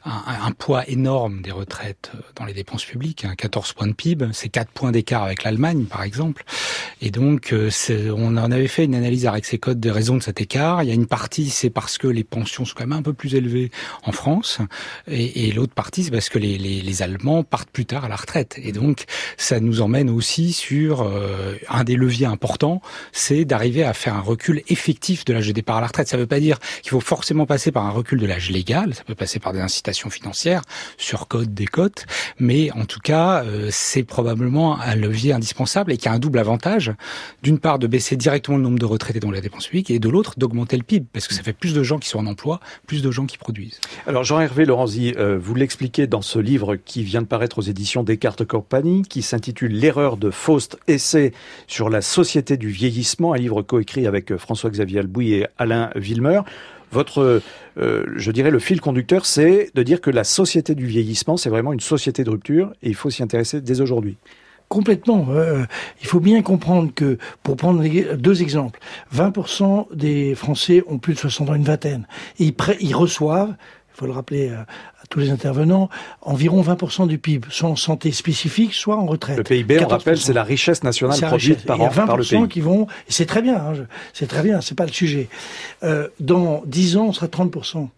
un, 0.04 0.22
un, 0.26 0.50
poids 0.52 0.88
énorme 0.88 1.42
des 1.42 1.50
retraites 1.50 2.12
dans 2.36 2.44
les 2.44 2.54
dépenses 2.54 2.84
publiques. 2.84 3.26
Hein, 3.26 3.34
14 3.36 3.74
points 3.74 3.86
de 3.88 3.92
PIB, 3.92 4.28
c'est 4.32 4.48
4 4.48 4.70
points 4.70 4.90
d'écart 4.90 5.22
avec 5.22 5.42
l'Allemagne, 5.42 5.84
par 5.84 6.02
exemple. 6.02 6.44
Et 7.02 7.10
donc, 7.10 7.54
on 7.54 8.36
en 8.36 8.50
avait 8.50 8.68
fait 8.68 8.84
une 8.84 8.94
analyse 8.94 9.26
à 9.26 9.32
Rexecode 9.32 9.78
des 9.78 9.90
raisons 9.90 10.16
de 10.16 10.22
cet 10.22 10.40
écart. 10.40 10.82
Il 10.82 10.88
y 10.88 10.92
a 10.92 10.94
une 10.94 11.06
partie, 11.06 11.50
c'est 11.50 11.70
parce 11.70 11.98
que 11.98 12.06
les 12.06 12.24
pensions 12.24 12.64
sont 12.64 12.74
quand 12.74 12.86
même 12.86 12.98
un 12.98 13.02
peu 13.02 13.12
plus 13.12 13.34
élevées 13.34 13.70
en 14.04 14.12
France, 14.12 14.58
et, 15.08 15.48
et 15.48 15.52
l'autre 15.52 15.74
partie, 15.74 16.04
c'est 16.04 16.10
parce 16.10 16.28
que 16.28 16.38
les, 16.38 16.56
les, 16.56 16.80
les, 16.80 17.02
Allemands 17.02 17.42
partent 17.42 17.70
plus 17.70 17.86
tard 17.86 18.04
à 18.04 18.08
la 18.08 18.16
retraite. 18.16 18.58
Et 18.62 18.72
donc, 18.72 19.04
ça 19.36 19.60
nous 19.60 19.80
emmène 19.82 20.08
aussi 20.08 20.52
sur 20.52 21.10
un 21.68 21.84
des 21.84 21.96
leviers 21.96 22.13
important, 22.22 22.80
c'est 23.12 23.44
d'arriver 23.44 23.82
à 23.82 23.92
faire 23.92 24.14
un 24.14 24.20
recul 24.20 24.62
effectif 24.68 25.24
de 25.24 25.32
l'âge 25.32 25.48
de 25.48 25.52
départ 25.52 25.78
à 25.78 25.80
la 25.80 25.88
retraite. 25.88 26.08
Ça 26.08 26.16
ne 26.16 26.22
veut 26.22 26.28
pas 26.28 26.40
dire 26.40 26.58
qu'il 26.82 26.90
faut 26.90 27.00
forcément 27.00 27.46
passer 27.46 27.72
par 27.72 27.84
un 27.86 27.90
recul 27.90 28.20
de 28.20 28.26
l'âge 28.26 28.50
légal, 28.50 28.94
ça 28.94 29.02
peut 29.04 29.14
passer 29.14 29.40
par 29.40 29.52
des 29.52 29.60
incitations 29.60 30.10
financières, 30.10 30.62
sur 30.96 31.26
code 31.26 31.52
des 31.52 31.66
cotes, 31.66 32.06
mais 32.38 32.70
en 32.72 32.84
tout 32.84 33.00
cas, 33.00 33.44
euh, 33.44 33.68
c'est 33.70 34.04
probablement 34.04 34.80
un 34.80 34.94
levier 34.94 35.32
indispensable 35.32 35.92
et 35.92 35.96
qui 35.96 36.08
a 36.08 36.12
un 36.12 36.18
double 36.18 36.38
avantage. 36.38 36.92
D'une 37.42 37.58
part, 37.58 37.78
de 37.78 37.86
baisser 37.86 38.16
directement 38.16 38.56
le 38.56 38.62
nombre 38.62 38.78
de 38.78 38.84
retraités 38.84 39.20
dans 39.20 39.30
la 39.30 39.40
dépense 39.40 39.66
publique, 39.66 39.90
et 39.90 39.98
de 39.98 40.08
l'autre, 40.08 40.34
d'augmenter 40.36 40.76
le 40.76 40.82
PIB, 40.82 41.06
parce 41.12 41.26
que 41.26 41.34
ça 41.34 41.42
fait 41.42 41.52
plus 41.52 41.74
de 41.74 41.82
gens 41.82 41.98
qui 41.98 42.08
sont 42.08 42.18
en 42.18 42.26
emploi, 42.26 42.60
plus 42.86 43.02
de 43.02 43.10
gens 43.10 43.26
qui 43.26 43.38
produisent. 43.38 43.80
Alors 44.06 44.24
Jean-Hervé 44.24 44.64
Lorenzi, 44.64 45.14
euh, 45.16 45.38
vous 45.40 45.54
l'expliquez 45.54 46.06
dans 46.06 46.22
ce 46.22 46.38
livre 46.38 46.76
qui 46.76 47.02
vient 47.02 47.22
de 47.22 47.26
paraître 47.26 47.58
aux 47.58 47.62
éditions 47.62 48.02
Descartes 48.02 48.44
Compagnie, 48.44 49.02
qui 49.02 49.22
s'intitule 49.22 49.72
L'erreur 49.72 50.16
de 50.16 50.30
Faust, 50.30 50.78
essai 50.88 51.32
sur 51.66 51.90
la 51.90 52.00
Société 52.04 52.56
du 52.56 52.68
vieillissement, 52.68 53.32
un 53.32 53.38
livre 53.38 53.62
coécrit 53.62 54.06
avec 54.06 54.30
euh, 54.30 54.38
François-Xavier 54.38 55.00
Albouy 55.00 55.32
et 55.32 55.46
Alain 55.58 55.90
Villemeur. 55.96 56.44
Votre, 56.92 57.40
euh, 57.78 58.04
je 58.14 58.30
dirais, 58.30 58.50
le 58.50 58.58
fil 58.58 58.80
conducteur, 58.80 59.26
c'est 59.26 59.70
de 59.74 59.82
dire 59.82 60.00
que 60.00 60.10
la 60.10 60.22
société 60.22 60.74
du 60.74 60.86
vieillissement, 60.86 61.36
c'est 61.36 61.50
vraiment 61.50 61.72
une 61.72 61.80
société 61.80 62.22
de 62.22 62.30
rupture 62.30 62.72
et 62.82 62.88
il 62.88 62.94
faut 62.94 63.10
s'y 63.10 63.22
intéresser 63.22 63.60
dès 63.60 63.80
aujourd'hui. 63.80 64.16
Complètement. 64.68 65.26
Euh, 65.30 65.64
il 66.00 66.06
faut 66.06 66.20
bien 66.20 66.42
comprendre 66.42 66.92
que, 66.94 67.18
pour 67.42 67.56
prendre 67.56 67.82
deux 68.16 68.42
exemples, 68.42 68.80
20% 69.14 69.94
des 69.94 70.34
Français 70.34 70.82
ont 70.86 70.98
plus 70.98 71.14
de 71.14 71.18
60 71.18 71.50
ans, 71.50 71.54
une 71.54 71.64
vingtaine. 71.64 72.06
Et 72.38 72.44
ils, 72.44 72.54
ils 72.80 72.94
reçoivent, 72.94 73.54
il 73.94 73.98
faut 73.98 74.06
le 74.06 74.12
rappeler 74.12 74.52
tous 75.08 75.20
les 75.20 75.30
intervenants, 75.30 75.88
environ 76.22 76.62
20% 76.62 77.06
du 77.06 77.18
PIB, 77.18 77.46
soit 77.50 77.68
en 77.68 77.76
santé 77.76 78.10
spécifique, 78.12 78.74
soit 78.74 78.96
en 78.96 79.06
retraite. 79.06 79.36
Le 79.36 79.44
PIB, 79.44 79.84
on 79.84 79.88
rappelle, 79.88 80.18
c'est 80.18 80.32
la 80.32 80.42
richesse 80.42 80.82
nationale 80.82 81.20
produite 81.20 81.64
par 81.64 81.80
an 81.80 81.88
par 81.90 82.16
le 82.16 82.24
pays. 82.24 82.48
qui 82.48 82.60
vont, 82.60 82.86
c'est 83.08 83.26
très 83.26 83.42
bien, 83.42 83.56
hein, 83.56 83.72
c'est 84.12 84.26
très 84.26 84.42
bien, 84.42 84.60
c'est 84.60 84.74
pas 84.76 84.86
le 84.86 84.92
sujet. 84.92 85.28
Euh, 85.82 86.08
dans 86.20 86.62
10 86.66 86.96
ans, 86.96 87.06
on 87.06 87.12
sera 87.12 87.26
30%. 87.26 87.88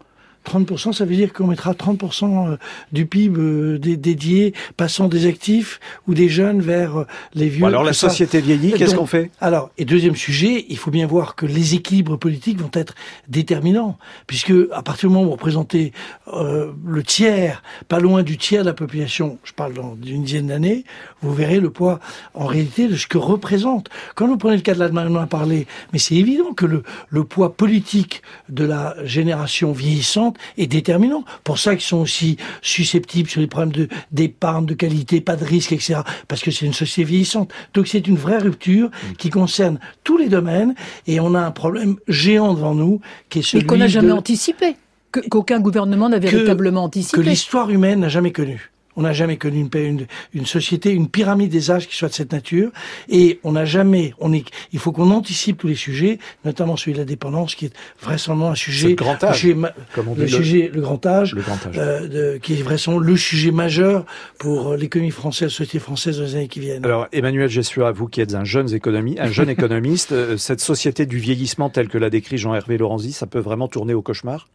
30%, 0.46 0.92
ça 0.92 1.04
veut 1.04 1.16
dire 1.16 1.32
qu'on 1.32 1.48
mettra 1.48 1.72
30% 1.72 2.52
euh, 2.52 2.56
du 2.92 3.06
PIB 3.06 3.38
euh, 3.38 3.78
dédié, 3.78 4.54
passant 4.76 5.08
des 5.08 5.26
actifs 5.26 5.80
ou 6.06 6.14
des 6.14 6.28
jeunes 6.28 6.60
vers 6.60 7.00
euh, 7.00 7.06
les 7.34 7.48
vieux. 7.48 7.66
alors 7.66 7.84
la 7.84 7.92
société 7.92 8.40
vieillit, 8.40 8.72
qu'est-ce 8.72 8.94
qu'on 8.94 9.06
fait? 9.06 9.30
Alors, 9.40 9.70
et 9.78 9.84
deuxième 9.84 10.16
sujet, 10.16 10.66
il 10.68 10.78
faut 10.78 10.90
bien 10.90 11.06
voir 11.06 11.34
que 11.34 11.46
les 11.46 11.74
équilibres 11.74 12.18
politiques 12.18 12.60
vont 12.60 12.70
être 12.72 12.94
déterminants, 13.28 13.98
puisque 14.26 14.52
à 14.72 14.82
partir 14.82 15.08
du 15.08 15.14
moment 15.14 15.24
où 15.26 15.30
vous 15.30 15.36
représentez 15.36 15.92
euh, 16.32 16.72
le 16.86 17.02
tiers, 17.02 17.62
pas 17.88 17.98
loin 17.98 18.22
du 18.22 18.38
tiers 18.38 18.62
de 18.62 18.68
la 18.68 18.74
population, 18.74 19.38
je 19.44 19.52
parle 19.52 19.74
d'une 19.98 20.22
dizaine 20.22 20.46
d'années, 20.46 20.84
vous 21.22 21.34
verrez 21.34 21.60
le 21.60 21.70
poids 21.70 21.98
en 22.34 22.46
réalité 22.46 22.88
de 22.88 22.96
ce 22.96 23.06
que 23.06 23.18
représente. 23.18 23.88
Quand 24.14 24.26
vous 24.26 24.36
prenez 24.36 24.56
le 24.56 24.62
cas 24.62 24.74
de 24.74 24.78
l'Allemagne, 24.78 25.08
on 25.10 25.16
en 25.16 25.22
a 25.22 25.26
parlé, 25.26 25.66
mais 25.92 25.98
c'est 25.98 26.14
évident 26.14 26.52
que 26.52 26.66
le, 26.66 26.82
le 27.08 27.24
poids 27.24 27.56
politique 27.56 28.22
de 28.48 28.64
la 28.64 28.94
génération 29.04 29.72
vieillissante 29.72 30.35
est 30.58 30.66
déterminant. 30.66 31.24
Pour 31.44 31.58
ça 31.58 31.74
qu'ils 31.74 31.84
sont 31.84 31.98
aussi 31.98 32.36
susceptibles 32.62 33.28
sur 33.28 33.40
les 33.40 33.46
problèmes 33.46 33.88
d'épargne, 34.10 34.66
de, 34.66 34.74
qualité, 34.74 35.20
pas 35.20 35.36
de 35.36 35.44
risque, 35.44 35.72
etc. 35.72 36.00
Parce 36.28 36.42
que 36.42 36.50
c'est 36.50 36.66
une 36.66 36.72
société 36.72 37.04
vieillissante. 37.04 37.52
Donc 37.74 37.88
c'est 37.88 38.06
une 38.06 38.16
vraie 38.16 38.38
rupture 38.38 38.90
qui 39.18 39.30
concerne 39.30 39.78
tous 40.04 40.18
les 40.18 40.28
domaines 40.28 40.74
et 41.06 41.20
on 41.20 41.34
a 41.34 41.40
un 41.40 41.50
problème 41.50 41.96
géant 42.08 42.54
devant 42.54 42.74
nous 42.74 43.00
qui 43.28 43.40
est 43.40 43.42
celui 43.42 43.66
qu'on 43.66 43.76
n'a 43.76 43.88
jamais 43.88 44.12
anticipé 44.12 44.76
qu'aucun 45.30 45.60
gouvernement 45.60 46.08
n'a 46.08 46.18
véritablement 46.18 46.84
anticipé. 46.84 47.16
Que 47.16 47.26
l'histoire 47.26 47.70
humaine 47.70 48.00
n'a 48.00 48.08
jamais 48.08 48.32
connu. 48.32 48.70
On 48.96 49.02
n'a 49.02 49.12
jamais 49.12 49.36
connu 49.36 49.60
une, 49.60 49.70
une, 49.74 50.06
une, 50.34 50.46
société, 50.46 50.90
une 50.90 51.08
pyramide 51.08 51.50
des 51.50 51.70
âges 51.70 51.86
qui 51.86 51.96
soit 51.96 52.08
de 52.08 52.14
cette 52.14 52.32
nature. 52.32 52.70
Et 53.08 53.40
on 53.44 53.52
n'a 53.52 53.64
jamais, 53.64 54.14
on 54.18 54.32
est, 54.32 54.44
il 54.72 54.78
faut 54.78 54.92
qu'on 54.92 55.10
anticipe 55.10 55.58
tous 55.58 55.68
les 55.68 55.74
sujets, 55.74 56.18
notamment 56.44 56.76
celui 56.76 56.94
de 56.94 56.98
la 56.98 57.04
dépendance, 57.04 57.54
qui 57.54 57.66
est 57.66 57.72
vraisemblablement 58.00 58.52
un 58.52 58.56
sujet, 58.56 58.90
le 58.90 58.94
grand 58.94 59.22
âge, 59.22 59.44
le, 59.44 60.26
sujet, 60.26 60.70
le 60.72 60.80
grand 60.80 61.04
âge, 61.06 61.34
le 61.34 61.42
grand 61.42 61.66
âge. 61.66 61.76
Euh, 61.76 62.08
de, 62.08 62.38
qui 62.38 62.54
est 62.54 62.62
vraisemblablement 62.62 63.10
le 63.10 63.16
sujet 63.16 63.50
majeur 63.50 64.04
pour 64.38 64.72
euh, 64.72 64.76
l'économie 64.76 65.10
française, 65.10 65.48
la 65.48 65.56
société 65.56 65.78
française 65.78 66.18
dans 66.18 66.24
les 66.24 66.36
années 66.36 66.48
qui 66.48 66.60
viennent. 66.60 66.84
Alors, 66.84 67.06
Emmanuel 67.12 67.48
Gessua, 67.48 67.92
vous 67.92 68.08
qui 68.08 68.20
êtes 68.20 68.34
un 68.34 68.44
jeune 68.44 68.72
économiste, 68.72 69.20
un 69.20 69.30
jeune 69.30 69.50
économiste, 69.56 70.12
euh, 70.12 70.36
cette 70.36 70.60
société 70.60 71.06
du 71.06 71.18
vieillissement 71.18 71.70
telle 71.70 71.88
que 71.88 71.98
l'a 71.98 72.10
décrit 72.10 72.38
Jean-Hervé 72.38 72.78
Lorenzi, 72.78 73.12
ça 73.12 73.26
peut 73.26 73.38
vraiment 73.38 73.68
tourner 73.68 73.94
au 73.94 74.02
cauchemar? 74.02 74.48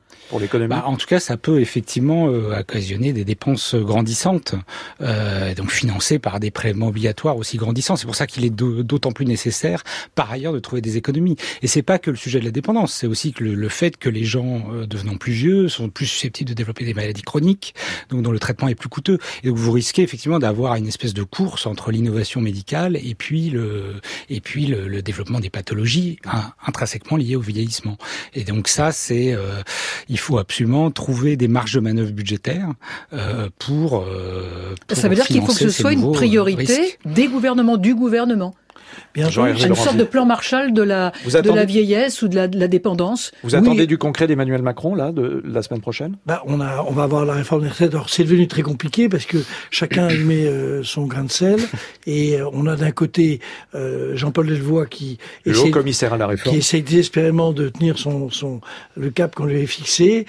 Bah, 0.67 0.83
En 0.85 0.95
tout 0.95 1.07
cas, 1.07 1.19
ça 1.19 1.37
peut 1.37 1.59
effectivement 1.59 2.27
euh, 2.27 2.59
occasionner 2.59 3.13
des 3.13 3.25
dépenses 3.25 3.75
grandissantes, 3.75 4.55
euh, 5.01 5.53
donc 5.55 5.71
financées 5.71 6.19
par 6.19 6.39
des 6.39 6.51
prélèvements 6.51 6.87
obligatoires 6.87 7.37
aussi 7.37 7.57
grandissants. 7.57 7.95
C'est 7.95 8.05
pour 8.05 8.15
ça 8.15 8.27
qu'il 8.27 8.45
est 8.45 8.49
d'autant 8.49 9.11
plus 9.11 9.25
nécessaire, 9.25 9.83
par 10.15 10.31
ailleurs, 10.31 10.53
de 10.53 10.59
trouver 10.59 10.81
des 10.81 10.97
économies. 10.97 11.35
Et 11.61 11.67
c'est 11.67 11.81
pas 11.81 11.99
que 11.99 12.11
le 12.11 12.17
sujet 12.17 12.39
de 12.39 12.45
la 12.45 12.51
dépendance, 12.51 12.93
c'est 12.93 13.07
aussi 13.07 13.33
que 13.33 13.43
le, 13.43 13.69
fait 13.69 13.97
que 13.97 14.09
les 14.09 14.23
gens 14.23 14.63
euh, 14.73 14.85
devenant 14.85 15.17
plus 15.17 15.33
vieux 15.33 15.69
sont 15.69 15.89
plus 15.89 16.05
susceptibles 16.05 16.49
de 16.49 16.55
développer 16.55 16.85
des 16.85 16.93
maladies 16.93 17.23
chroniques, 17.23 17.75
donc 18.09 18.21
dont 18.21 18.31
le 18.31 18.39
traitement 18.39 18.67
est 18.67 18.75
plus 18.75 18.89
coûteux. 18.89 19.17
Et 19.43 19.47
donc 19.47 19.57
vous 19.57 19.71
risquez 19.71 20.01
effectivement 20.01 20.39
d'avoir 20.39 20.75
une 20.75 20.87
espèce 20.87 21.13
de 21.13 21.23
course 21.23 21.65
entre 21.65 21.91
l'innovation 21.91 22.41
médicale 22.41 22.95
et 22.95 23.15
puis 23.15 23.49
le 23.49 23.95
et 24.29 24.41
puis 24.41 24.65
le, 24.65 24.87
le 24.87 25.01
développement 25.01 25.39
des 25.39 25.49
pathologies 25.49 26.19
intrinsèquement 26.65 27.17
liées 27.17 27.35
au 27.35 27.41
vieillissement. 27.41 27.97
Et 28.33 28.43
donc 28.43 28.67
ça, 28.67 28.91
c'est 28.91 29.33
euh, 29.33 29.61
il 30.11 30.19
faut 30.19 30.37
absolument 30.37 30.91
trouver 30.91 31.37
des 31.37 31.47
marges 31.47 31.73
de 31.73 31.79
manœuvre 31.79 32.11
budgétaires 32.11 32.73
euh, 33.13 33.49
pour, 33.57 34.03
euh, 34.05 34.75
Ça 34.91 35.07
veut 35.07 35.15
dire 35.15 35.25
qu'il 35.25 35.41
faut 35.41 35.53
que 35.53 35.53
ce 35.53 35.69
soit 35.69 35.93
une 35.93 36.11
priorité 36.11 36.97
des 37.05 37.27
gouvernements, 37.27 37.77
du 37.77 37.95
gouvernement. 37.95 38.53
Bien 39.13 39.29
une 39.29 39.75
sorte 39.75 39.97
de 39.97 40.03
plan 40.03 40.25
Marshall 40.25 40.73
de 40.73 40.83
la, 40.83 41.11
de 41.25 41.51
la 41.51 41.65
vieillesse 41.65 42.21
ou 42.21 42.27
de 42.27 42.35
la, 42.35 42.47
de 42.47 42.59
la 42.59 42.67
dépendance. 42.67 43.31
Vous 43.43 43.55
attendez 43.55 43.87
du 43.87 43.97
concret 43.97 44.27
d'Emmanuel 44.27 44.61
Macron, 44.61 44.95
là, 44.95 45.11
de 45.11 45.41
la 45.45 45.61
semaine 45.61 45.81
prochaine? 45.81 46.15
Bah, 46.25 46.41
on, 46.45 46.61
a, 46.61 46.85
on 46.87 46.91
va 46.91 47.03
avoir 47.03 47.25
la 47.25 47.33
réforme 47.33 47.63
des 47.63 47.69
retraites. 47.69 47.93
Alors, 47.93 48.09
c'est 48.09 48.23
devenu 48.23 48.47
très 48.47 48.61
compliqué 48.61 49.09
parce 49.09 49.25
que 49.25 49.37
chacun 49.69 50.09
y 50.09 50.19
met 50.19 50.45
euh, 50.45 50.83
son 50.83 51.05
grain 51.05 51.23
de 51.23 51.31
sel. 51.31 51.59
Et 52.07 52.39
euh, 52.39 52.49
on 52.53 52.67
a 52.67 52.75
d'un 52.75 52.91
côté 52.91 53.39
euh, 53.75 54.15
Jean-Paul 54.15 54.47
Delvoye 54.47 54.87
qui, 54.87 55.17
le 55.45 55.51
essaie, 55.51 55.71
commissaire 55.71 56.13
à 56.13 56.17
la 56.17 56.27
réforme. 56.27 56.53
qui 56.53 56.59
essaye 56.59 56.81
désespérément 56.81 57.51
de 57.53 57.69
tenir 57.69 57.97
son, 57.97 58.29
son, 58.29 58.61
le 58.95 59.09
cap 59.09 59.35
qu'on 59.35 59.45
lui 59.45 59.61
a 59.61 59.67
fixé. 59.67 60.25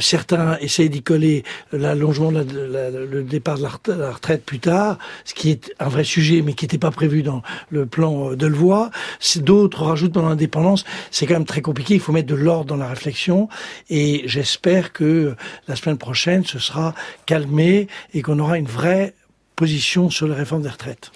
certains 0.00 0.58
essayent 0.58 0.90
d'y 0.90 1.02
coller 1.02 1.44
l'allongement, 1.72 2.30
le 2.30 3.22
départ 3.22 3.58
de 3.58 3.62
la 3.92 4.10
retraite 4.10 4.44
plus 4.44 4.58
tard, 4.58 4.98
ce 5.24 5.34
qui 5.34 5.50
est 5.50 5.72
un 5.78 5.88
vrai 5.88 6.04
sujet, 6.04 6.42
mais 6.42 6.52
qui 6.52 6.64
n'était 6.64 6.78
pas 6.78 6.90
prévu 6.90 7.22
dans 7.22 7.42
le 7.70 7.86
plan 7.86 8.03
euh, 8.04 8.36
de 8.36 8.46
le 8.46 8.54
voir. 8.54 8.90
D'autres 9.36 9.84
rajoutent 9.84 10.12
dans 10.12 10.28
l'indépendance. 10.28 10.84
C'est 11.10 11.26
quand 11.26 11.34
même 11.34 11.44
très 11.44 11.62
compliqué. 11.62 11.94
Il 11.94 12.00
faut 12.00 12.12
mettre 12.12 12.28
de 12.28 12.34
l'ordre 12.34 12.66
dans 12.66 12.76
la 12.76 12.88
réflexion. 12.88 13.48
Et 13.90 14.22
j'espère 14.26 14.92
que 14.92 15.34
la 15.68 15.76
semaine 15.76 15.98
prochaine, 15.98 16.44
ce 16.44 16.58
sera 16.58 16.94
calmé 17.26 17.88
et 18.12 18.22
qu'on 18.22 18.38
aura 18.38 18.58
une 18.58 18.66
vraie 18.66 19.14
position 19.56 20.10
sur 20.10 20.26
la 20.26 20.34
réforme 20.34 20.62
des 20.62 20.68
retraites. 20.68 21.10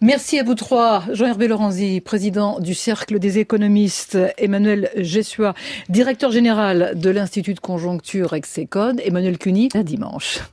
Merci 0.00 0.38
à 0.38 0.42
vous 0.42 0.54
trois. 0.54 1.04
Jean-Hervé 1.12 1.46
Lorenzi, 1.46 2.00
président 2.00 2.58
du 2.58 2.74
Cercle 2.74 3.18
des 3.18 3.38
économistes, 3.38 4.18
Emmanuel 4.36 4.90
Gessua, 4.96 5.54
directeur 5.88 6.32
général 6.32 6.92
de 6.96 7.10
l'Institut 7.10 7.54
de 7.54 7.60
conjoncture 7.60 8.32
Execode, 8.32 9.00
Emmanuel 9.04 9.38
Cuny, 9.38 9.68
à 9.74 9.82
dimanche. 9.82 10.40